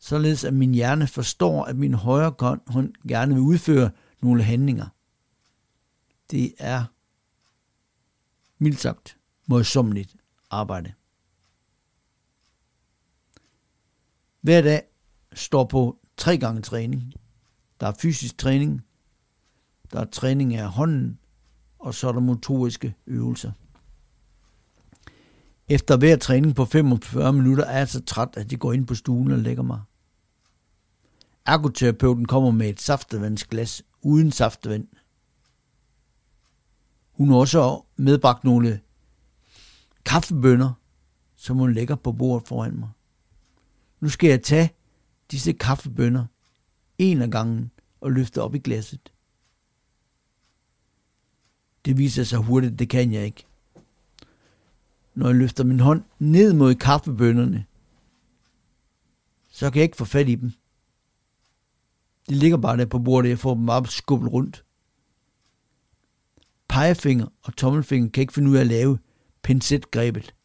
Således 0.04 0.44
at 0.44 0.54
min 0.54 0.74
hjerne 0.74 1.08
forstår, 1.08 1.66
at 1.66 1.76
min 1.76 1.94
højre 1.94 2.60
hånd 2.68 2.94
gerne 3.08 3.34
vil 3.34 3.42
udføre 3.42 3.92
nogle 4.22 4.44
handlinger. 4.44 4.88
Det 6.32 6.54
er 6.58 6.84
mildt 8.58 8.80
sagt 8.80 9.18
modsommeligt 9.48 10.16
arbejde. 10.50 10.94
Hver 14.42 14.62
dag 14.62 14.82
står 15.34 15.64
på 15.64 16.00
tre 16.18 16.38
gange 16.38 16.62
træning. 16.62 17.14
Der 17.80 17.88
er 17.88 17.94
fysisk 18.00 18.38
træning, 18.38 18.82
der 19.92 20.00
er 20.00 20.06
træning 20.06 20.56
af 20.56 20.70
hånden, 20.70 21.20
og 21.80 21.94
så 21.94 22.08
er 22.08 22.12
der 22.12 22.20
motoriske 22.20 22.96
øvelser. 23.08 23.52
Efter 25.68 25.98
hver 25.98 26.16
træning 26.16 26.56
på 26.56 26.66
45 26.66 27.34
minutter 27.34 27.66
er 27.66 27.78
jeg 27.78 27.90
så 27.90 28.02
træt, 28.06 28.30
at 28.38 28.52
jeg 28.52 28.60
går 28.60 28.74
ind 28.74 28.88
på 28.88 28.96
stuen 28.96 29.32
og 29.32 29.40
lægger 29.40 29.64
mig. 29.64 29.82
Ergoterapeuten 31.46 32.26
kommer 32.26 32.52
med 32.52 32.70
et 32.70 32.82
saftevandsglas 32.82 33.84
uden 34.02 34.32
saftevand. 34.32 34.88
Hun 37.12 37.30
har 37.30 37.36
også 37.36 37.82
medbragt 37.96 38.44
nogle 38.44 38.82
kaffebønner, 40.06 40.74
som 41.36 41.58
hun 41.58 41.74
lægger 41.74 41.96
på 41.96 42.12
bordet 42.12 42.48
foran 42.48 42.80
mig. 42.80 42.90
Nu 44.00 44.10
skal 44.10 44.30
jeg 44.30 44.44
tage 44.44 44.74
disse 45.32 45.54
kaffebønner 45.54 46.26
en 46.98 47.22
af 47.22 47.32
gangen 47.32 47.72
og 48.02 48.12
løfte 48.12 48.42
op 48.42 48.56
i 48.56 48.60
glasset. 48.60 49.14
Det 51.86 51.98
viser 51.98 52.24
sig 52.24 52.40
hurtigt, 52.40 52.80
det 52.80 52.90
kan 52.90 53.14
jeg 53.14 53.26
ikke. 53.26 53.46
Når 55.16 55.28
jeg 55.28 55.36
løfter 55.36 55.64
min 55.64 55.80
hånd 55.80 56.04
ned 56.20 56.54
mod 56.54 56.76
kaffebønderne, 56.76 57.66
så 59.50 59.72
kan 59.72 59.80
jeg 59.80 59.84
ikke 59.84 59.98
få 59.98 60.06
fat 60.06 60.30
i 60.30 60.36
dem. 60.36 60.52
De 62.30 62.36
ligger 62.36 62.58
bare 62.58 62.78
der 62.78 62.86
på 62.86 63.00
bordet, 63.00 63.30
jeg 63.30 63.40
får 63.40 63.56
dem 63.56 63.66
bare 63.66 63.88
skubbet 63.88 64.34
rundt. 64.34 64.66
Pegefinger 66.68 67.28
og 67.42 67.56
tommelfinger 67.56 68.10
kan 68.10 68.22
ikke 68.22 68.34
finde 68.34 68.50
ud 68.50 68.56
af 68.56 68.62
at 68.62 68.68
lave 68.68 69.00
pincetgrebet. 69.42 70.36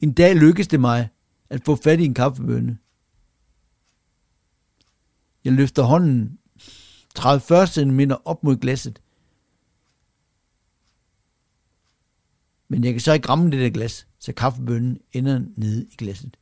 En 0.00 0.12
dag 0.12 0.36
lykkedes 0.36 0.68
det 0.68 0.80
mig 0.80 1.08
at 1.50 1.64
få 1.64 1.76
fat 1.76 2.00
i 2.00 2.04
en 2.04 2.14
kaffebønne. 2.14 2.78
Jeg 5.44 5.52
løfter 5.52 5.82
hånden 5.82 6.38
30-40 7.18 7.66
cm 7.66 8.00
op 8.24 8.44
mod 8.44 8.56
glasset. 8.56 9.02
Men 12.68 12.84
jeg 12.84 12.92
kan 12.92 13.00
så 13.00 13.12
ikke 13.12 13.28
ramme 13.28 13.50
det 13.50 13.60
der 13.60 13.70
glas, 13.70 14.06
så 14.18 14.32
kaffebønnen 14.32 15.00
ender 15.12 15.44
nede 15.56 15.86
i 15.86 15.94
glasset. 15.98 16.36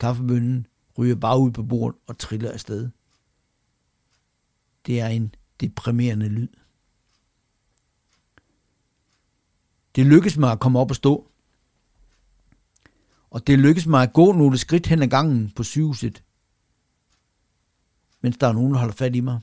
Kaffebønnen 0.00 0.66
ryger 1.00 1.14
bare 1.14 1.38
ud 1.38 1.50
på 1.50 1.62
bordet 1.62 1.98
og 2.06 2.18
triller 2.18 2.52
afsted. 2.52 2.90
Det 4.86 5.00
er 5.00 5.06
en 5.06 5.34
deprimerende 5.60 6.28
lyd. 6.28 6.48
Det 9.96 10.06
lykkes 10.06 10.36
mig 10.36 10.52
at 10.52 10.60
komme 10.60 10.78
op 10.78 10.90
og 10.90 10.96
stå. 10.96 11.30
Og 13.30 13.46
det 13.46 13.58
lykkes 13.58 13.86
mig 13.86 14.02
at 14.02 14.12
gå 14.12 14.32
nogle 14.32 14.58
skridt 14.58 14.86
hen 14.86 15.02
ad 15.02 15.08
gangen 15.08 15.50
på 15.50 15.62
sygehuset, 15.62 16.24
mens 18.20 18.36
der 18.36 18.46
er 18.46 18.52
nogen, 18.52 18.72
der 18.72 18.78
holder 18.78 18.94
fat 18.94 19.16
i 19.16 19.20
mig. 19.20 19.40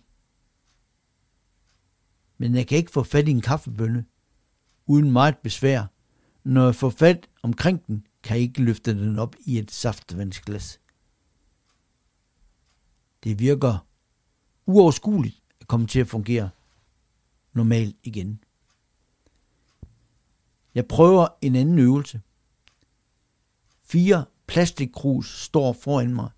Men 2.37 2.55
jeg 2.55 2.67
kan 2.67 2.77
ikke 2.77 2.91
få 2.91 3.03
fat 3.03 3.27
i 3.27 3.31
en 3.31 3.41
kaffebønne, 3.41 4.05
uden 4.85 5.11
meget 5.11 5.37
besvær. 5.37 5.85
Når 6.43 6.65
jeg 6.65 6.75
får 6.75 6.89
fat 6.89 7.29
omkring 7.43 7.87
den, 7.87 8.07
kan 8.23 8.35
jeg 8.35 8.43
ikke 8.43 8.63
løfte 8.63 8.93
den 8.93 9.19
op 9.19 9.35
i 9.45 9.59
et 9.59 9.71
saftvandsglas. 9.71 10.79
Det 13.27 13.39
virker 13.39 13.87
uoverskueligt 14.65 15.43
at 15.61 15.67
komme 15.67 15.87
til 15.87 15.99
at 15.99 16.07
fungere 16.07 16.49
normalt 17.53 17.95
igen. 18.03 18.43
Jeg 20.75 20.87
prøver 20.87 21.27
en 21.41 21.55
anden 21.55 21.79
øvelse. 21.79 22.21
Fire 23.83 24.25
plastikkrus 24.45 25.41
står 25.41 25.73
foran 25.73 26.13
mig, 26.13 26.29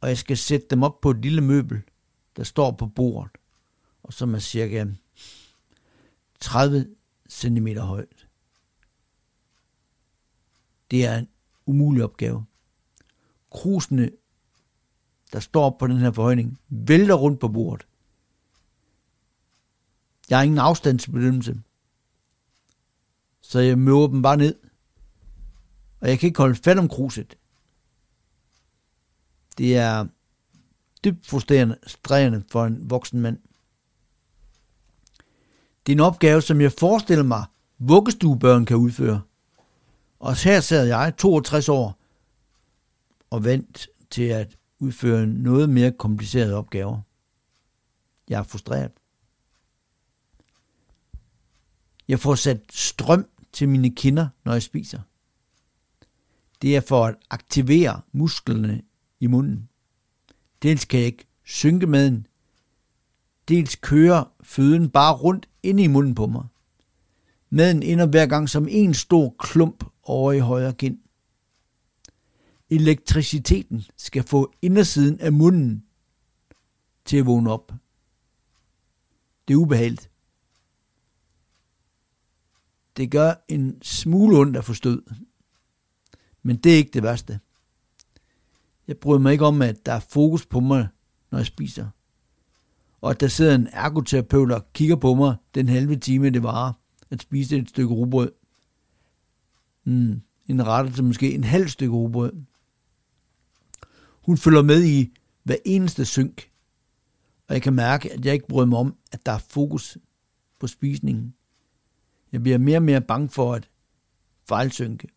og 0.00 0.08
jeg 0.08 0.18
skal 0.18 0.36
sætte 0.36 0.66
dem 0.70 0.82
op 0.82 1.00
på 1.00 1.10
et 1.10 1.22
lille 1.22 1.40
møbel, 1.40 1.82
der 2.36 2.44
står 2.44 2.70
på 2.70 2.86
bordet, 2.86 3.30
og 4.02 4.12
som 4.12 4.34
er 4.34 4.38
cirka 4.38 4.86
30 6.40 6.94
cm 7.28 7.66
højt. 7.66 8.28
Det 10.90 11.04
er 11.04 11.18
en 11.18 11.28
umulig 11.66 12.04
opgave. 12.04 12.44
Krusene 13.50 14.10
der 15.32 15.40
står 15.40 15.76
på 15.78 15.86
den 15.86 15.96
her 15.96 16.12
forhøjning, 16.12 16.60
vælter 16.68 17.14
rundt 17.14 17.40
på 17.40 17.48
bordet. 17.48 17.86
Jeg 20.30 20.38
har 20.38 20.42
ingen 20.42 20.58
afstandsbedømmelse, 20.58 21.62
så 23.40 23.58
jeg 23.58 23.78
møder 23.78 24.06
dem 24.06 24.22
bare 24.22 24.36
ned. 24.36 24.54
Og 26.00 26.08
jeg 26.08 26.18
kan 26.18 26.26
ikke 26.26 26.38
holde 26.38 26.54
fat 26.54 26.78
om 26.78 26.88
kruset. 26.88 27.38
Det 29.58 29.76
er 29.76 30.06
dybt 31.04 31.26
frustrerende 31.26 32.44
for 32.50 32.64
en 32.64 32.90
voksen 32.90 33.20
mand. 33.20 33.38
Det 35.86 35.92
er 35.92 35.96
en 35.96 36.00
opgave, 36.00 36.42
som 36.42 36.60
jeg 36.60 36.72
forestiller 36.72 37.24
mig, 37.24 37.44
vuggestuebørn 37.78 38.64
kan 38.64 38.76
udføre. 38.76 39.22
Og 40.20 40.36
her 40.36 40.60
sad 40.60 40.86
jeg, 40.86 41.14
62 41.18 41.68
år, 41.68 41.98
og 43.30 43.44
vent 43.44 43.88
til 44.10 44.22
at 44.22 44.56
udføre 44.82 45.26
noget 45.26 45.70
mere 45.70 45.92
komplicerede 45.92 46.54
opgaver. 46.54 47.00
Jeg 48.28 48.38
er 48.38 48.42
frustreret. 48.42 48.92
Jeg 52.08 52.20
får 52.20 52.34
sat 52.34 52.60
strøm 52.70 53.26
til 53.52 53.68
mine 53.68 53.90
kinder, 53.90 54.28
når 54.44 54.52
jeg 54.52 54.62
spiser. 54.62 55.00
Det 56.62 56.76
er 56.76 56.80
for 56.80 57.06
at 57.06 57.16
aktivere 57.30 58.00
musklerne 58.12 58.82
i 59.20 59.26
munden. 59.26 59.68
Dels 60.62 60.84
kan 60.84 60.98
jeg 60.98 61.06
ikke 61.06 61.26
synke 61.44 61.86
maden, 61.86 62.26
dels 63.48 63.76
kører 63.76 64.24
føden 64.42 64.90
bare 64.90 65.14
rundt 65.14 65.48
ind 65.62 65.80
i 65.80 65.86
munden 65.86 66.14
på 66.14 66.26
mig. 66.26 66.44
Maden 67.50 67.82
ender 67.82 68.06
hver 68.06 68.26
gang 68.26 68.48
som 68.48 68.66
en 68.70 68.94
stor 68.94 69.34
klump 69.38 69.84
over 70.02 70.32
i 70.32 70.38
højre 70.38 70.72
kind. 70.72 70.98
Elektriciteten 72.72 73.82
skal 73.96 74.22
få 74.22 74.52
indersiden 74.62 75.20
af 75.20 75.32
munden 75.32 75.84
til 77.04 77.16
at 77.16 77.26
vågne 77.26 77.50
op. 77.50 77.72
Det 79.48 79.54
er 79.54 79.58
ubehageligt. 79.58 80.10
Det 82.96 83.10
gør 83.10 83.44
en 83.48 83.82
smule 83.82 84.38
ondt 84.38 84.56
at 84.56 84.64
få 84.64 84.74
stød. 84.74 85.02
Men 86.42 86.56
det 86.56 86.72
er 86.72 86.76
ikke 86.76 86.90
det 86.90 87.02
værste. 87.02 87.40
Jeg 88.86 88.96
bryder 88.96 89.20
mig 89.20 89.32
ikke 89.32 89.46
om, 89.46 89.62
at 89.62 89.86
der 89.86 89.92
er 89.92 90.00
fokus 90.00 90.46
på 90.46 90.60
mig, 90.60 90.88
når 91.30 91.38
jeg 91.38 91.46
spiser. 91.46 91.88
Og 93.00 93.10
at 93.10 93.20
der 93.20 93.28
sidder 93.28 93.54
en 93.54 93.68
ergoterapeut 93.72 94.52
og 94.52 94.72
kigger 94.72 94.96
på 94.96 95.14
mig 95.14 95.36
den 95.54 95.68
halve 95.68 95.96
time, 95.96 96.30
det 96.30 96.42
varer 96.42 96.72
at 97.10 97.22
spise 97.22 97.56
et 97.56 97.68
stykke 97.68 97.94
rugbrød. 97.94 98.32
Mm, 99.84 100.22
en 100.46 100.66
rette 100.66 100.92
til 100.92 101.04
måske 101.04 101.34
en 101.34 101.44
halv 101.44 101.68
stykke 101.68 101.94
rugbrød. 101.94 102.32
Hun 104.22 104.36
følger 104.36 104.62
med 104.62 104.84
i 104.84 105.12
hver 105.42 105.56
eneste 105.64 106.04
synk, 106.04 106.50
og 107.48 107.54
jeg 107.54 107.62
kan 107.62 107.74
mærke, 107.74 108.12
at 108.12 108.24
jeg 108.24 108.34
ikke 108.34 108.48
bryder 108.48 108.66
mig 108.66 108.78
om, 108.78 108.96
at 109.12 109.26
der 109.26 109.32
er 109.32 109.38
fokus 109.38 109.98
på 110.60 110.66
spisningen. 110.66 111.34
Jeg 112.32 112.42
bliver 112.42 112.58
mere 112.58 112.76
og 112.76 112.82
mere 112.82 113.00
bange 113.00 113.28
for 113.28 113.54
at 113.54 113.68
fejlsynke. 114.48 115.08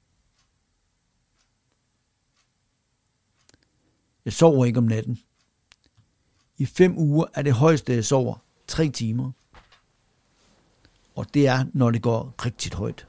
Jeg 4.26 4.34
sover 4.34 4.66
ikke 4.66 4.78
om 4.78 4.84
natten. 4.84 5.20
I 6.58 6.66
fem 6.66 6.98
uger 6.98 7.26
er 7.34 7.42
det 7.42 7.54
højeste, 7.54 7.94
jeg 7.94 8.06
sover, 8.06 8.44
tre 8.68 8.90
timer. 8.90 9.32
Og 11.16 11.34
det 11.34 11.48
er, 11.48 11.66
når 11.74 11.92
det 11.92 12.02
går 12.02 12.36
rigtig 12.46 12.74
højt. 12.74 13.08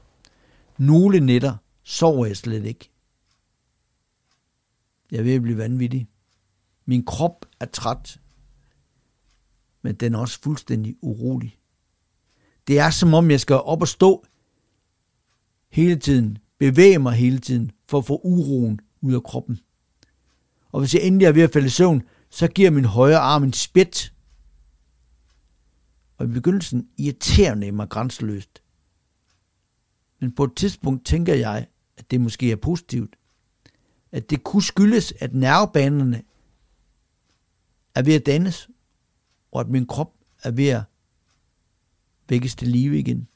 Nogle 0.77 1.19
nætter 1.19 1.57
sover 1.83 2.25
jeg 2.25 2.37
slet 2.37 2.65
ikke. 2.65 2.89
Jeg 5.11 5.19
er 5.19 5.23
ved 5.23 5.33
at 5.35 5.41
blive 5.41 5.57
vanvittig. 5.57 6.07
Min 6.85 7.05
krop 7.05 7.45
er 7.59 7.65
træt, 7.65 8.19
men 9.81 9.95
den 9.95 10.13
er 10.13 10.19
også 10.19 10.39
fuldstændig 10.41 10.95
urolig. 11.01 11.59
Det 12.67 12.79
er 12.79 12.89
som 12.89 13.13
om, 13.13 13.31
jeg 13.31 13.39
skal 13.39 13.55
op 13.55 13.81
og 13.81 13.87
stå 13.87 14.25
hele 15.69 15.95
tiden, 15.95 16.37
bevæge 16.57 16.99
mig 16.99 17.13
hele 17.13 17.39
tiden, 17.39 17.71
for 17.87 17.97
at 17.97 18.05
få 18.05 18.21
uroen 18.23 18.79
ud 19.01 19.13
af 19.13 19.23
kroppen. 19.23 19.59
Og 20.71 20.79
hvis 20.79 20.93
jeg 20.93 21.03
endelig 21.03 21.25
er 21.25 21.31
ved 21.31 21.41
at 21.41 21.53
falde 21.53 21.67
i 21.67 21.69
søvn, 21.69 22.03
så 22.29 22.47
giver 22.47 22.71
min 22.71 22.85
højre 22.85 23.17
arm 23.17 23.43
en 23.43 23.53
spæt. 23.53 24.13
Og 26.17 26.25
i 26.25 26.29
begyndelsen 26.29 26.89
irriterer 26.97 27.55
det 27.55 27.73
mig 27.73 27.89
grænseløst. 27.89 28.63
Men 30.19 30.35
på 30.35 30.43
et 30.43 30.55
tidspunkt 30.55 31.05
tænker 31.05 31.33
jeg, 31.33 31.67
at 31.97 32.11
det 32.11 32.21
måske 32.21 32.51
er 32.51 32.55
positivt. 32.55 33.16
At 34.11 34.29
det 34.29 34.43
kunne 34.43 34.63
skyldes, 34.63 35.13
at 35.19 35.33
nervebanerne 35.33 36.23
er 37.95 38.01
ved 38.01 38.13
at 38.13 38.25
dannes, 38.25 38.69
og 39.51 39.61
at 39.61 39.69
min 39.69 39.85
krop 39.85 40.13
er 40.43 40.51
ved 40.51 40.67
at 40.67 40.83
vækkes 42.29 42.55
til 42.55 42.67
live 42.67 42.99
igen. 42.99 43.27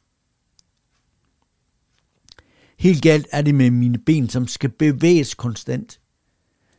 Helt 2.77 3.01
galt 3.01 3.27
er 3.31 3.41
det 3.41 3.55
med 3.55 3.71
mine 3.71 3.97
ben, 3.97 4.29
som 4.29 4.47
skal 4.47 4.69
bevæges 4.69 5.33
konstant. 5.33 6.01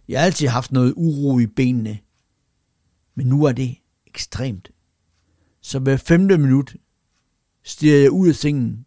Jeg 0.09 0.21
har 0.21 0.27
altid 0.27 0.49
haft 0.49 0.73
noget 0.73 0.95
uro 0.97 1.39
i 1.39 1.47
benene, 1.47 1.99
men 3.15 3.27
nu 3.27 3.45
er 3.45 3.53
det 3.53 3.77
ekstremt. 4.07 4.71
Så 5.61 5.79
hver 5.79 5.97
femte 5.97 6.39
minut 6.39 6.77
stiger 7.63 7.97
jeg 7.97 8.11
ud 8.11 8.29
af 8.29 8.35
sengen, 8.35 8.87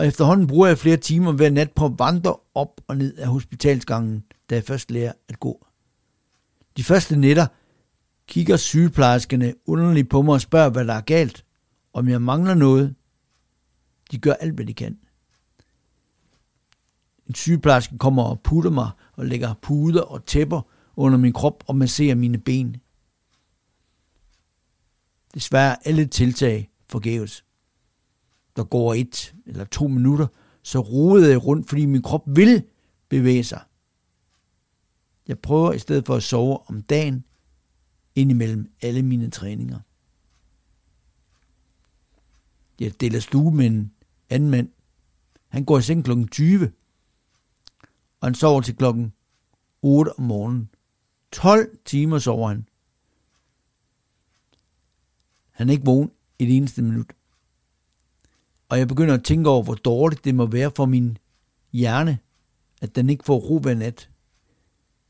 og 0.00 0.06
efterhånden 0.06 0.46
bruger 0.46 0.66
jeg 0.66 0.78
flere 0.78 0.96
timer 0.96 1.32
hver 1.32 1.50
nat 1.50 1.72
på 1.72 1.84
at 1.84 1.98
vandre 1.98 2.36
op 2.54 2.80
og 2.88 2.96
ned 2.96 3.16
af 3.16 3.26
hospitalsgangen, 3.26 4.24
da 4.50 4.54
jeg 4.54 4.64
først 4.64 4.90
lærer 4.90 5.12
at 5.28 5.40
gå. 5.40 5.66
De 6.76 6.84
første 6.84 7.16
nætter 7.16 7.46
kigger 8.26 8.56
sygeplejerskerne 8.56 9.54
underligt 9.66 10.10
på 10.10 10.22
mig 10.22 10.32
og 10.32 10.40
spørger, 10.40 10.70
hvad 10.70 10.84
der 10.84 10.94
er 10.94 11.00
galt, 11.00 11.44
om 11.92 12.08
jeg 12.08 12.22
mangler 12.22 12.54
noget. 12.54 12.94
De 14.10 14.18
gør 14.18 14.32
alt, 14.32 14.54
hvad 14.54 14.66
de 14.66 14.74
kan. 14.74 14.98
En 17.26 17.34
sygeplejerske 17.34 17.98
kommer 17.98 18.22
og 18.22 18.40
putter 18.40 18.70
mig 18.70 18.90
og 19.12 19.26
lægger 19.26 19.54
puder 19.62 20.02
og 20.02 20.26
tæpper 20.26 20.62
under 20.96 21.18
min 21.18 21.32
krop 21.32 21.64
og 21.66 21.76
masserer 21.76 22.14
mine 22.14 22.38
ben. 22.38 22.76
Desværre 25.34 25.86
alle 25.86 26.06
tiltag 26.06 26.70
forgæves. 26.88 27.44
Der 28.56 28.64
går 28.64 28.94
et 28.94 29.34
eller 29.46 29.64
to 29.64 29.88
minutter, 29.88 30.26
så 30.62 30.80
roder 30.80 31.28
jeg 31.28 31.46
rundt, 31.46 31.68
fordi 31.68 31.86
min 31.86 32.02
krop 32.02 32.22
vil 32.26 32.64
bevæge 33.08 33.44
sig. 33.44 33.60
Jeg 35.28 35.38
prøver 35.38 35.72
i 35.72 35.78
stedet 35.78 36.06
for 36.06 36.14
at 36.14 36.22
sove 36.22 36.68
om 36.68 36.82
dagen, 36.82 37.24
indimellem 38.14 38.72
alle 38.82 39.02
mine 39.02 39.30
træninger. 39.30 39.78
Jeg 42.80 43.00
deler 43.00 43.20
stue 43.20 43.54
med 43.54 43.66
en 43.66 43.92
anden 44.30 44.50
mand. 44.50 44.68
Han 45.48 45.64
går 45.64 45.78
i 45.78 45.82
seng 45.82 46.04
kl. 46.04 46.24
20, 46.30 46.72
og 48.20 48.26
han 48.26 48.34
sover 48.34 48.60
til 48.60 48.76
klokken 48.76 49.12
8 49.82 50.18
om 50.18 50.24
morgenen. 50.24 50.70
12 51.32 51.78
timer 51.84 52.18
sover 52.18 52.48
han. 52.48 52.68
Han 55.50 55.68
er 55.68 55.72
ikke 55.72 55.84
vågen 55.84 56.10
et 56.38 56.56
eneste 56.56 56.82
minut. 56.82 57.12
Og 58.70 58.78
jeg 58.78 58.88
begynder 58.88 59.14
at 59.14 59.24
tænke 59.24 59.50
over, 59.50 59.62
hvor 59.62 59.74
dårligt 59.74 60.24
det 60.24 60.34
må 60.34 60.46
være 60.46 60.70
for 60.76 60.86
min 60.86 61.18
hjerne, 61.72 62.18
at 62.82 62.96
den 62.96 63.10
ikke 63.10 63.24
får 63.24 63.36
ro 63.36 63.58
hver 63.58 63.74
nat. 63.74 64.10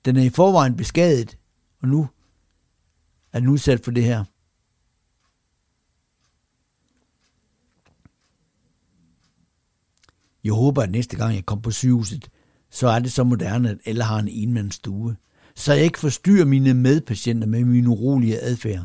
Den 0.05 0.17
er 0.17 0.23
i 0.23 0.29
forvejen 0.29 0.77
beskadiget, 0.77 1.39
og 1.83 1.89
nu 1.89 2.09
er 3.33 3.41
den 3.41 3.49
udsat 3.49 3.81
for 3.85 3.91
det 3.91 4.05
her. 4.05 4.25
Jeg 10.45 10.53
håber, 10.53 10.83
at 10.83 10.91
næste 10.91 11.17
gang 11.17 11.35
jeg 11.35 11.47
kommer 11.47 11.63
på 11.63 11.71
sygehuset, 11.71 12.31
så 12.71 12.89
er 12.89 12.99
det 12.99 13.13
så 13.13 13.25
moderne, 13.25 13.71
at 13.71 13.79
alle 13.85 14.05
har 14.05 14.19
en 14.19 14.29
enmandsstue, 14.29 15.17
så 15.55 15.73
jeg 15.73 15.85
ikke 15.85 15.99
forstyrrer 15.99 16.45
mine 16.45 16.75
medpatienter 16.75 17.47
med 17.47 17.65
min 17.65 17.87
urolige 17.87 18.41
adfærd. 18.41 18.85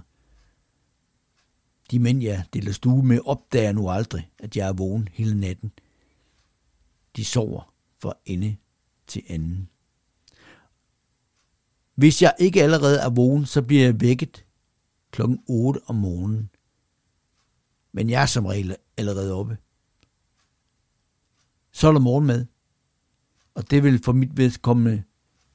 De 1.91 1.99
mænd, 1.99 2.21
jeg 2.21 2.45
deler 2.53 2.71
stue 2.71 3.03
med, 3.03 3.19
opdager 3.25 3.71
nu 3.71 3.89
aldrig, 3.89 4.31
at 4.39 4.57
jeg 4.57 4.67
er 4.67 4.73
vågen 4.73 5.07
hele 5.11 5.39
natten. 5.39 5.71
De 7.15 7.25
sover 7.25 7.73
fra 8.01 8.13
ende 8.25 8.55
til 9.07 9.23
anden. 9.27 9.69
Hvis 11.95 12.21
jeg 12.21 12.33
ikke 12.39 12.63
allerede 12.63 12.99
er 12.99 13.09
vågen, 13.09 13.45
så 13.45 13.61
bliver 13.61 13.83
jeg 13.83 14.01
vækket 14.01 14.45
klokken 15.11 15.43
8 15.47 15.79
om 15.85 15.95
morgenen. 15.95 16.49
Men 17.91 18.09
jeg 18.09 18.21
er 18.21 18.25
som 18.25 18.45
regel 18.45 18.75
allerede 18.97 19.33
oppe. 19.33 19.57
Så 21.71 21.87
er 21.87 21.91
der 21.91 21.99
morgenmad. 21.99 22.45
Og 23.53 23.71
det 23.71 23.83
vil 23.83 24.03
for 24.03 24.11
mit 24.11 24.37
vedkommende 24.37 25.03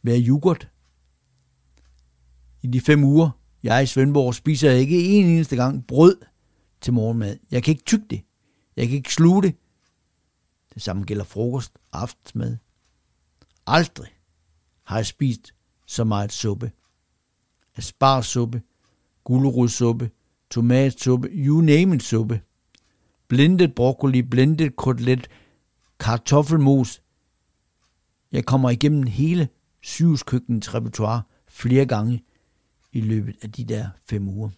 være 0.03 0.21
yoghurt. 0.21 0.71
I 2.63 2.67
de 2.67 2.81
fem 2.81 3.05
uger, 3.05 3.31
jeg 3.63 3.83
i 3.83 3.87
Svendborg, 3.87 4.35
spiser 4.35 4.71
ikke 4.71 5.05
en 5.05 5.27
eneste 5.27 5.57
gang 5.57 5.87
brød 5.87 6.17
til 6.81 6.93
morgenmad. 6.93 7.37
Jeg 7.51 7.63
kan 7.63 7.73
ikke 7.73 7.85
tygge 7.85 8.07
det. 8.11 8.23
Jeg 8.77 8.89
kan 8.89 8.97
ikke 8.97 9.15
sluge 9.15 9.43
det. 9.43 9.55
Det 10.75 10.83
samme 10.83 11.05
gælder 11.05 11.25
frokost 11.25 11.73
og 11.93 12.03
aftensmad. 12.03 12.57
Aldrig 13.67 14.09
har 14.85 14.97
jeg 14.97 15.07
spist 15.07 15.55
så 15.87 16.05
meget 16.05 16.33
suppe. 16.33 16.73
Asparsuppe, 17.77 18.63
gulerodsuppe, 19.25 20.11
tomatsuppe, 20.51 21.29
you 21.33 21.61
name 21.61 21.95
it 21.95 22.03
suppe. 22.03 22.41
Blindet 23.29 23.75
broccoli, 23.75 24.23
blindet 24.23 24.77
kotelet, 24.77 25.29
kartoffelmos. 26.01 27.03
Jeg 28.33 28.45
kommer 28.45 28.71
igennem 28.71 29.07
hele 29.07 29.49
sygehuskøkkenets 29.81 30.75
repertoire 30.75 31.23
flere 31.49 31.87
gange 31.87 32.25
i 32.93 33.01
løbet 33.01 33.35
af 33.43 33.53
de 33.53 33.65
der 33.65 33.89
fem 34.11 34.29
uger. 34.29 34.49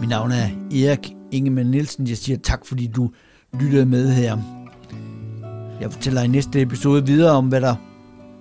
Mit 0.00 0.08
navn 0.08 0.30
er 0.30 0.48
Erik 0.70 1.16
Ingemann 1.32 1.70
Nielsen. 1.70 2.06
Jeg 2.08 2.16
siger 2.16 2.38
tak, 2.38 2.66
fordi 2.66 2.86
du 2.86 3.10
lyttede 3.60 3.86
med 3.86 4.12
her. 4.12 4.57
Jeg 5.88 5.92
fortæller 5.94 6.22
i 6.22 6.26
næste 6.26 6.60
episode 6.62 7.06
videre 7.06 7.32
om, 7.32 7.48
hvad 7.48 7.60
der 7.60 7.74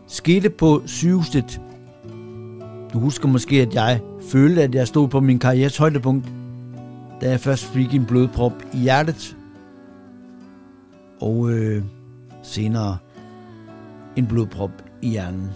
skete 0.08 0.50
på 0.50 0.82
sygehuset. 0.86 1.62
Du 2.94 3.00
husker 3.00 3.28
måske, 3.28 3.62
at 3.62 3.74
jeg 3.74 4.02
følte, 4.32 4.64
at 4.64 4.76
jeg 4.76 4.88
stod 4.88 5.08
på 5.08 5.20
min 5.20 5.40
karrieres 5.40 5.78
højdepunkt, 5.78 6.28
da 7.22 7.30
jeg 7.30 7.40
først 7.40 7.66
fik 7.66 7.94
en 7.94 8.06
blodprop 8.06 8.54
i 8.74 8.78
hjertet. 8.78 9.38
Og 11.22 11.52
øh, 11.52 11.84
senere 12.44 12.98
en 14.16 14.28
blodprop 14.28 14.72
i 15.02 15.10
hjernen. 15.10 15.50